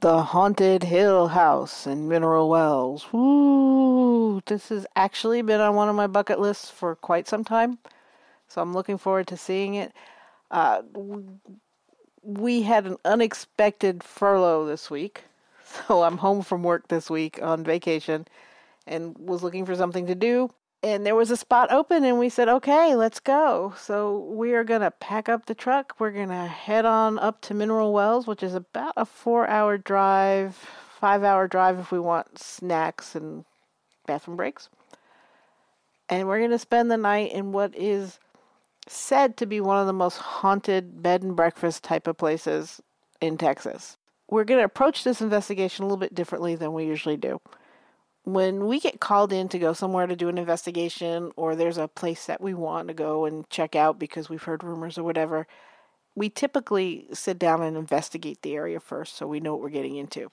the 0.00 0.22
Haunted 0.22 0.84
Hill 0.84 1.26
House 1.26 1.88
in 1.88 2.06
Mineral 2.06 2.48
Wells. 2.48 3.12
Woo! 3.12 4.40
This 4.46 4.68
has 4.68 4.86
actually 4.94 5.42
been 5.42 5.60
on 5.60 5.74
one 5.74 5.88
of 5.88 5.96
my 5.96 6.06
bucket 6.06 6.38
lists 6.38 6.70
for 6.70 6.94
quite 6.94 7.26
some 7.26 7.42
time, 7.42 7.78
so 8.46 8.62
I'm 8.62 8.72
looking 8.72 8.96
forward 8.96 9.26
to 9.26 9.36
seeing 9.36 9.74
it. 9.74 9.92
Uh, 10.52 10.82
we 12.22 12.62
had 12.62 12.86
an 12.86 12.96
unexpected 13.04 14.04
furlough 14.04 14.66
this 14.66 14.88
week, 14.88 15.24
so 15.64 16.04
I'm 16.04 16.18
home 16.18 16.42
from 16.42 16.62
work 16.62 16.86
this 16.86 17.10
week 17.10 17.42
on 17.42 17.64
vacation 17.64 18.28
and 18.86 19.18
was 19.18 19.42
looking 19.42 19.66
for 19.66 19.74
something 19.74 20.06
to 20.06 20.14
do 20.14 20.48
and 20.86 21.04
there 21.04 21.16
was 21.16 21.32
a 21.32 21.36
spot 21.36 21.72
open 21.72 22.04
and 22.04 22.16
we 22.16 22.28
said 22.28 22.48
okay 22.48 22.94
let's 22.94 23.18
go. 23.18 23.74
So 23.76 24.18
we 24.18 24.54
are 24.54 24.62
going 24.62 24.82
to 24.82 24.92
pack 24.92 25.28
up 25.28 25.46
the 25.46 25.54
truck. 25.54 25.94
We're 25.98 26.12
going 26.12 26.28
to 26.28 26.46
head 26.46 26.84
on 26.84 27.18
up 27.18 27.40
to 27.42 27.54
mineral 27.54 27.92
wells 27.92 28.26
which 28.26 28.42
is 28.42 28.54
about 28.54 28.94
a 28.96 29.04
four 29.04 29.48
hour 29.48 29.78
drive 29.78 30.54
five 30.54 31.24
hour 31.24 31.48
drive 31.48 31.80
if 31.80 31.90
we 31.90 31.98
want 31.98 32.38
snacks 32.38 33.16
and 33.16 33.44
bathroom 34.06 34.36
breaks. 34.36 34.68
And 36.08 36.28
we're 36.28 36.38
going 36.38 36.50
to 36.52 36.58
spend 36.58 36.88
the 36.88 36.96
night 36.96 37.32
in 37.32 37.50
what 37.50 37.76
is 37.76 38.20
said 38.86 39.36
to 39.38 39.46
be 39.46 39.60
one 39.60 39.80
of 39.80 39.88
the 39.88 39.92
most 39.92 40.18
haunted 40.18 41.02
bed 41.02 41.24
and 41.24 41.34
breakfast 41.34 41.82
type 41.82 42.06
of 42.06 42.16
places 42.16 42.80
in 43.20 43.36
texas. 43.36 43.96
We're 44.30 44.44
going 44.44 44.60
to 44.60 44.64
approach 44.64 45.02
this 45.02 45.20
investigation 45.20 45.82
a 45.82 45.86
little 45.88 45.96
bit 45.96 46.14
differently 46.14 46.54
than 46.54 46.72
we 46.72 46.84
usually 46.84 47.16
do 47.16 47.40
when 48.26 48.66
we 48.66 48.80
get 48.80 48.98
called 48.98 49.32
in 49.32 49.48
to 49.48 49.58
go 49.58 49.72
somewhere 49.72 50.08
to 50.08 50.16
do 50.16 50.28
an 50.28 50.36
investigation 50.36 51.30
or 51.36 51.54
there's 51.54 51.78
a 51.78 51.86
place 51.86 52.26
that 52.26 52.40
we 52.40 52.52
want 52.54 52.88
to 52.88 52.94
go 52.94 53.24
and 53.24 53.48
check 53.50 53.76
out 53.76 54.00
because 54.00 54.28
we've 54.28 54.42
heard 54.42 54.64
rumors 54.64 54.98
or 54.98 55.04
whatever, 55.04 55.46
we 56.16 56.28
typically 56.28 57.06
sit 57.12 57.38
down 57.38 57.62
and 57.62 57.76
investigate 57.76 58.42
the 58.42 58.56
area 58.56 58.80
first 58.80 59.16
so 59.16 59.28
we 59.28 59.38
know 59.38 59.52
what 59.52 59.62
we're 59.62 59.68
getting 59.68 59.94
into. 59.94 60.28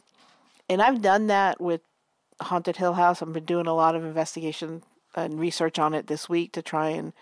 And 0.68 0.82
I've 0.82 1.04
done 1.04 1.28
that 1.28 1.62
with 1.62 1.82
Haunted 2.42 2.78
Hill 2.78 2.94
House. 2.94 3.22
I've 3.22 3.32
been 3.32 3.46
doing 3.46 3.68
a 3.68 3.76
lot 3.76 3.96
of 3.96 4.04
investigation 4.04 4.82
and 5.14 5.40
research 5.40 5.78
on 5.78 5.94
it 5.94 6.08
this 6.08 6.28
week 6.28 6.52
to 6.54 6.64
try 6.64 6.90
and 6.90 7.14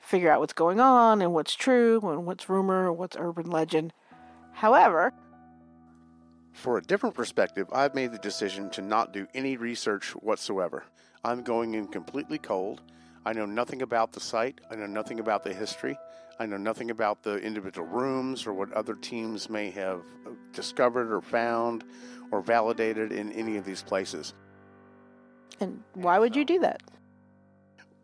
figure 0.00 0.32
out 0.32 0.40
what's 0.40 0.52
going 0.52 0.80
on 0.80 1.22
and 1.22 1.32
what's 1.32 1.54
true 1.54 2.00
and 2.02 2.26
what's 2.26 2.48
rumor, 2.48 2.92
what's 2.92 3.16
urban 3.16 3.48
legend. 3.48 3.92
However, 4.54 5.12
for 6.58 6.76
a 6.76 6.82
different 6.82 7.14
perspective, 7.14 7.68
I've 7.72 7.94
made 7.94 8.10
the 8.10 8.18
decision 8.18 8.68
to 8.70 8.82
not 8.82 9.12
do 9.12 9.28
any 9.32 9.56
research 9.56 10.10
whatsoever. 10.16 10.84
I'm 11.24 11.42
going 11.42 11.74
in 11.74 11.86
completely 11.86 12.38
cold. 12.38 12.82
I 13.24 13.32
know 13.32 13.46
nothing 13.46 13.82
about 13.82 14.12
the 14.12 14.18
site. 14.18 14.60
I 14.68 14.74
know 14.74 14.86
nothing 14.86 15.20
about 15.20 15.44
the 15.44 15.54
history. 15.54 15.96
I 16.40 16.46
know 16.46 16.56
nothing 16.56 16.90
about 16.90 17.22
the 17.22 17.36
individual 17.36 17.86
rooms 17.86 18.44
or 18.46 18.52
what 18.52 18.72
other 18.72 18.94
teams 18.94 19.48
may 19.48 19.70
have 19.70 20.00
uh, 20.26 20.30
discovered 20.52 21.12
or 21.12 21.20
found 21.20 21.84
or 22.32 22.40
validated 22.40 23.12
in 23.12 23.32
any 23.32 23.56
of 23.56 23.64
these 23.64 23.82
places. 23.82 24.34
And 25.60 25.82
why 25.94 26.18
would 26.18 26.34
you 26.34 26.44
do 26.44 26.58
that? 26.60 26.82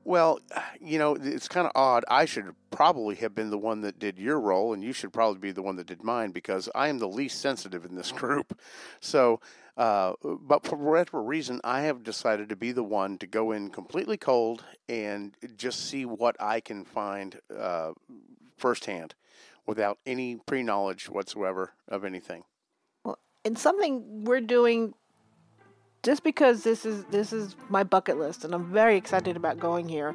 Well, 0.05 0.39
you 0.81 0.99
know, 0.99 1.17
it's 1.19 1.49
kind 1.49 1.67
of 1.67 1.73
odd. 1.75 2.05
I 2.09 2.27
should 2.27 2.55
probably 2.71 3.15
have 3.17 3.35
been 3.35 3.49
the 3.51 3.59
one 3.59 3.81
that 3.81 3.99
did 3.99 4.19
your 4.19 4.39
role, 4.39 4.75
and 4.75 4.85
you 4.85 4.93
should 4.93 5.15
probably 5.15 5.39
be 5.39 5.51
the 5.51 5.63
one 5.63 5.77
that 5.77 5.87
did 5.87 6.05
mine 6.05 6.31
because 6.31 6.69
I 6.75 6.89
am 6.89 6.99
the 6.99 7.09
least 7.09 7.41
sensitive 7.41 7.87
in 7.87 7.95
this 7.95 8.13
group. 8.21 8.59
So, 9.01 9.41
uh, 9.79 10.13
but 10.23 10.65
for 10.65 10.77
whatever 10.77 11.23
reason, 11.23 11.61
I 11.65 11.83
have 11.83 12.03
decided 12.03 12.51
to 12.51 12.57
be 12.57 12.71
the 12.71 12.83
one 12.83 13.17
to 13.19 13.27
go 13.27 13.53
in 13.53 13.71
completely 13.71 14.19
cold 14.19 14.63
and 14.91 15.35
just 15.57 15.89
see 15.89 16.05
what 16.05 16.37
I 16.39 16.61
can 16.61 16.85
find 16.85 17.41
uh, 17.57 17.93
firsthand 18.59 19.15
without 19.67 19.99
any 20.05 20.37
pre 20.37 20.63
knowledge 20.63 21.09
whatsoever 21.09 21.73
of 21.89 22.05
anything. 22.05 22.45
Well, 23.05 23.19
and 23.45 23.59
something 23.59 24.25
we're 24.25 24.43
doing 24.43 24.95
just 26.05 26.23
because 26.23 26.63
this 26.63 26.85
is 26.85 27.05
this 27.07 27.33
is 27.33 27.57
my 27.69 27.83
bucket 27.83 28.19
list 28.19 28.45
and 28.45 28.55
I'm 28.55 28.71
very 28.71 28.97
excited 28.97 29.37
about 29.37 29.59
going 29.59 29.89
here. 29.89 30.15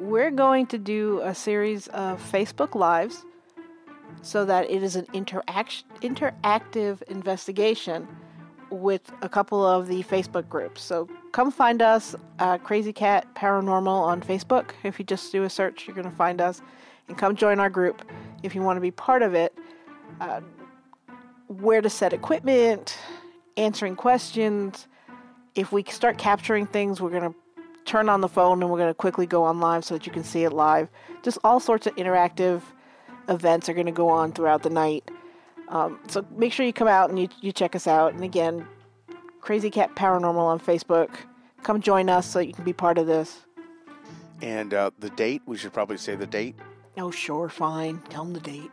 We're 0.00 0.30
going 0.30 0.66
to 0.68 0.78
do 0.78 1.20
a 1.22 1.34
series 1.34 1.86
of 1.88 2.20
Facebook 2.32 2.74
lives 2.74 3.24
so 4.22 4.44
that 4.46 4.68
it 4.68 4.82
is 4.82 4.96
an 4.96 5.06
interact- 5.12 5.84
interactive 6.00 7.02
investigation 7.02 8.08
with 8.70 9.12
a 9.22 9.28
couple 9.28 9.64
of 9.64 9.86
the 9.86 10.02
Facebook 10.02 10.48
groups. 10.48 10.82
So 10.82 11.08
come 11.32 11.52
find 11.52 11.80
us, 11.80 12.16
uh, 12.38 12.58
Crazy 12.58 12.92
Cat 12.92 13.32
Paranormal 13.36 13.86
on 13.86 14.20
Facebook. 14.20 14.70
If 14.82 14.98
you 14.98 15.04
just 15.04 15.30
do 15.30 15.44
a 15.44 15.50
search, 15.50 15.86
you're 15.86 15.94
going 15.94 16.10
to 16.10 16.16
find 16.16 16.40
us. 16.40 16.60
And 17.06 17.18
come 17.18 17.36
join 17.36 17.60
our 17.60 17.68
group 17.68 18.02
if 18.42 18.54
you 18.54 18.62
want 18.62 18.78
to 18.78 18.80
be 18.80 18.90
part 18.90 19.22
of 19.22 19.34
it. 19.34 19.56
Uh, 20.20 20.40
where 21.48 21.82
to 21.82 21.90
set 21.90 22.12
equipment, 22.14 22.98
answering 23.56 23.94
questions. 23.94 24.88
If 25.54 25.70
we 25.72 25.84
start 25.84 26.18
capturing 26.18 26.66
things, 26.66 27.00
we're 27.00 27.10
going 27.10 27.32
to 27.32 27.34
turn 27.84 28.08
on 28.08 28.20
the 28.20 28.28
phone 28.28 28.62
and 28.62 28.70
we're 28.70 28.78
going 28.78 28.90
to 28.90 28.94
quickly 28.94 29.26
go 29.26 29.44
on 29.44 29.60
live 29.60 29.84
so 29.84 29.94
that 29.94 30.06
you 30.06 30.12
can 30.12 30.24
see 30.24 30.44
it 30.44 30.52
live. 30.52 30.88
Just 31.22 31.38
all 31.44 31.60
sorts 31.60 31.86
of 31.86 31.94
interactive 31.96 32.62
events 33.28 33.68
are 33.68 33.74
going 33.74 33.86
to 33.86 33.92
go 33.92 34.08
on 34.08 34.32
throughout 34.32 34.62
the 34.62 34.70
night. 34.70 35.08
Um, 35.68 36.00
so 36.08 36.26
make 36.36 36.52
sure 36.52 36.66
you 36.66 36.72
come 36.72 36.88
out 36.88 37.10
and 37.10 37.18
you, 37.18 37.28
you 37.40 37.52
check 37.52 37.76
us 37.76 37.86
out. 37.86 38.14
And 38.14 38.24
again, 38.24 38.66
Crazy 39.40 39.70
Cat 39.70 39.94
Paranormal 39.94 40.36
on 40.36 40.58
Facebook. 40.58 41.10
Come 41.62 41.80
join 41.80 42.08
us 42.08 42.26
so 42.26 42.40
you 42.40 42.52
can 42.52 42.64
be 42.64 42.72
part 42.72 42.98
of 42.98 43.06
this. 43.06 43.40
And 44.42 44.74
uh, 44.74 44.90
the 44.98 45.10
date, 45.10 45.42
we 45.46 45.56
should 45.56 45.72
probably 45.72 45.96
say 45.96 46.16
the 46.16 46.26
date. 46.26 46.56
Oh, 46.96 47.10
sure, 47.10 47.48
fine. 47.48 48.00
Tell 48.10 48.24
them 48.24 48.34
the 48.34 48.40
date. 48.40 48.70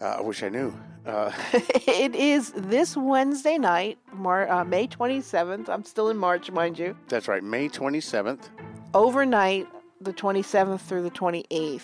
Uh, 0.00 0.04
I 0.04 0.20
wish 0.20 0.42
I 0.42 0.48
knew. 0.48 0.74
Uh, 1.06 1.32
it 1.52 2.14
is 2.14 2.52
this 2.52 2.96
Wednesday 2.96 3.58
night, 3.58 3.98
Mar- 4.12 4.48
uh, 4.50 4.64
May 4.64 4.86
27th. 4.88 5.68
I'm 5.68 5.84
still 5.84 6.10
in 6.10 6.16
March, 6.16 6.50
mind 6.50 6.78
you. 6.78 6.96
that's 7.08 7.28
right, 7.28 7.42
May 7.42 7.68
27th. 7.68 8.48
Overnight, 8.92 9.68
the 10.00 10.12
27th 10.12 10.80
through 10.80 11.02
the 11.02 11.10
28th. 11.10 11.82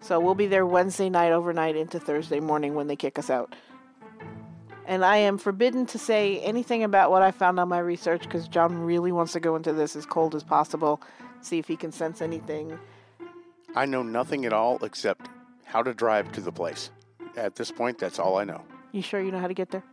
So 0.00 0.20
we'll 0.20 0.34
be 0.36 0.46
there 0.46 0.64
Wednesday 0.66 1.10
night, 1.10 1.32
overnight 1.32 1.76
into 1.76 1.98
Thursday 1.98 2.40
morning 2.40 2.74
when 2.74 2.86
they 2.86 2.96
kick 2.96 3.18
us 3.18 3.30
out. 3.30 3.54
And 4.86 5.04
I 5.04 5.16
am 5.18 5.36
forbidden 5.38 5.84
to 5.86 5.98
say 5.98 6.38
anything 6.40 6.82
about 6.84 7.10
what 7.10 7.22
I 7.22 7.30
found 7.30 7.58
on 7.60 7.68
my 7.68 7.78
research 7.78 8.22
because 8.22 8.48
John 8.48 8.78
really 8.78 9.12
wants 9.12 9.32
to 9.32 9.40
go 9.40 9.56
into 9.56 9.72
this 9.72 9.96
as 9.96 10.06
cold 10.06 10.34
as 10.34 10.44
possible, 10.44 11.02
see 11.42 11.58
if 11.58 11.66
he 11.68 11.76
can 11.76 11.92
sense 11.92 12.22
anything. 12.22 12.78
I 13.74 13.84
know 13.84 14.02
nothing 14.02 14.46
at 14.46 14.52
all 14.52 14.82
except 14.82 15.28
how 15.64 15.82
to 15.82 15.92
drive 15.92 16.32
to 16.32 16.40
the 16.40 16.52
place. 16.52 16.90
At 17.38 17.54
this 17.54 17.70
point, 17.70 17.98
that's 17.98 18.18
all 18.18 18.36
I 18.36 18.44
know. 18.44 18.62
You 18.92 19.02
sure 19.02 19.20
you 19.20 19.30
know 19.30 19.38
how 19.38 19.48
to 19.48 19.54
get 19.54 19.70
there? 19.70 19.84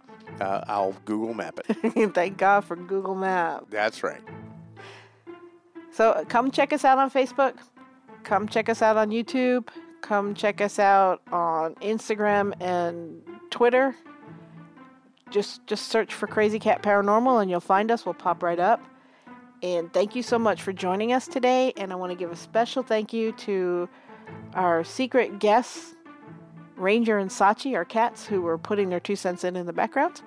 Uh, 0.41 0.63
I'll 0.67 0.93
Google 1.05 1.33
map 1.33 1.59
it. 1.67 2.13
Thank 2.13 2.37
God 2.37 2.65
for 2.65 2.75
Google 2.75 3.15
Map. 3.15 3.65
That's 3.69 4.03
right. 4.03 4.21
So 5.91 6.25
come 6.27 6.51
check 6.51 6.73
us 6.73 6.83
out 6.83 6.97
on 6.97 7.09
Facebook. 7.09 7.55
Come 8.23 8.47
check 8.47 8.67
us 8.67 8.81
out 8.81 8.97
on 8.97 9.11
YouTube. 9.11 9.69
Come 10.01 10.33
check 10.33 10.59
us 10.59 10.79
out 10.79 11.21
on 11.31 11.75
Instagram 11.75 12.53
and 12.61 13.21
Twitter. 13.49 13.95
Just 15.29 15.65
just 15.67 15.87
search 15.87 16.13
for 16.13 16.27
Crazy 16.27 16.59
Cat 16.59 16.81
Paranormal 16.83 17.41
and 17.41 17.49
you'll 17.49 17.59
find 17.59 17.91
us. 17.91 18.05
We'll 18.05 18.13
pop 18.13 18.43
right 18.43 18.59
up. 18.59 18.83
And 19.63 19.91
thank 19.93 20.15
you 20.15 20.21
so 20.21 20.37
much 20.37 20.61
for 20.61 20.73
joining 20.73 21.13
us 21.13 21.27
today. 21.27 21.73
And 21.77 21.91
I 21.91 21.95
want 21.95 22.11
to 22.11 22.17
give 22.17 22.31
a 22.31 22.35
special 22.35 22.83
thank 22.83 23.13
you 23.13 23.31
to 23.31 23.89
our 24.53 24.83
secret 24.83 25.39
guests, 25.39 25.94
Ranger 26.75 27.17
and 27.17 27.29
Sachi, 27.29 27.75
are 27.75 27.85
cats, 27.85 28.25
who 28.25 28.41
were 28.41 28.57
putting 28.57 28.89
their 28.89 28.99
two 28.99 29.15
cents 29.15 29.43
in 29.43 29.55
in 29.55 29.65
the 29.65 29.73
background. 29.73 30.21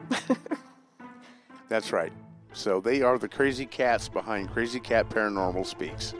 That's 1.68 1.92
right. 1.92 2.12
So 2.52 2.80
they 2.80 3.02
are 3.02 3.18
the 3.18 3.28
crazy 3.28 3.66
cats 3.66 4.08
behind 4.08 4.50
Crazy 4.50 4.80
Cat 4.80 5.08
Paranormal 5.10 5.66
Speaks. 5.66 6.14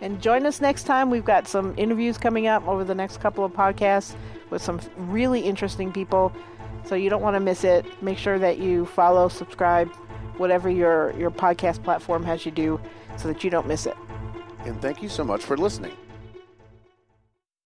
And 0.00 0.20
join 0.20 0.46
us 0.46 0.60
next 0.60 0.84
time. 0.84 1.10
We've 1.10 1.24
got 1.24 1.46
some 1.46 1.74
interviews 1.76 2.18
coming 2.18 2.46
up 2.46 2.66
over 2.66 2.84
the 2.84 2.94
next 2.94 3.20
couple 3.20 3.44
of 3.44 3.52
podcasts 3.52 4.14
with 4.48 4.62
some 4.62 4.80
really 4.96 5.40
interesting 5.40 5.92
people. 5.92 6.32
So 6.84 6.94
you 6.94 7.10
don't 7.10 7.22
want 7.22 7.36
to 7.36 7.40
miss 7.40 7.64
it. 7.64 7.84
Make 8.02 8.18
sure 8.18 8.38
that 8.38 8.58
you 8.58 8.86
follow, 8.86 9.28
subscribe, 9.28 9.88
whatever 10.38 10.70
your, 10.70 11.12
your 11.18 11.30
podcast 11.30 11.84
platform 11.84 12.24
has 12.24 12.44
you 12.44 12.50
do 12.50 12.80
so 13.16 13.28
that 13.28 13.44
you 13.44 13.50
don't 13.50 13.68
miss 13.68 13.86
it. 13.86 13.96
And 14.64 14.80
thank 14.82 15.02
you 15.02 15.08
so 15.08 15.22
much 15.22 15.44
for 15.44 15.56
listening. 15.56 15.92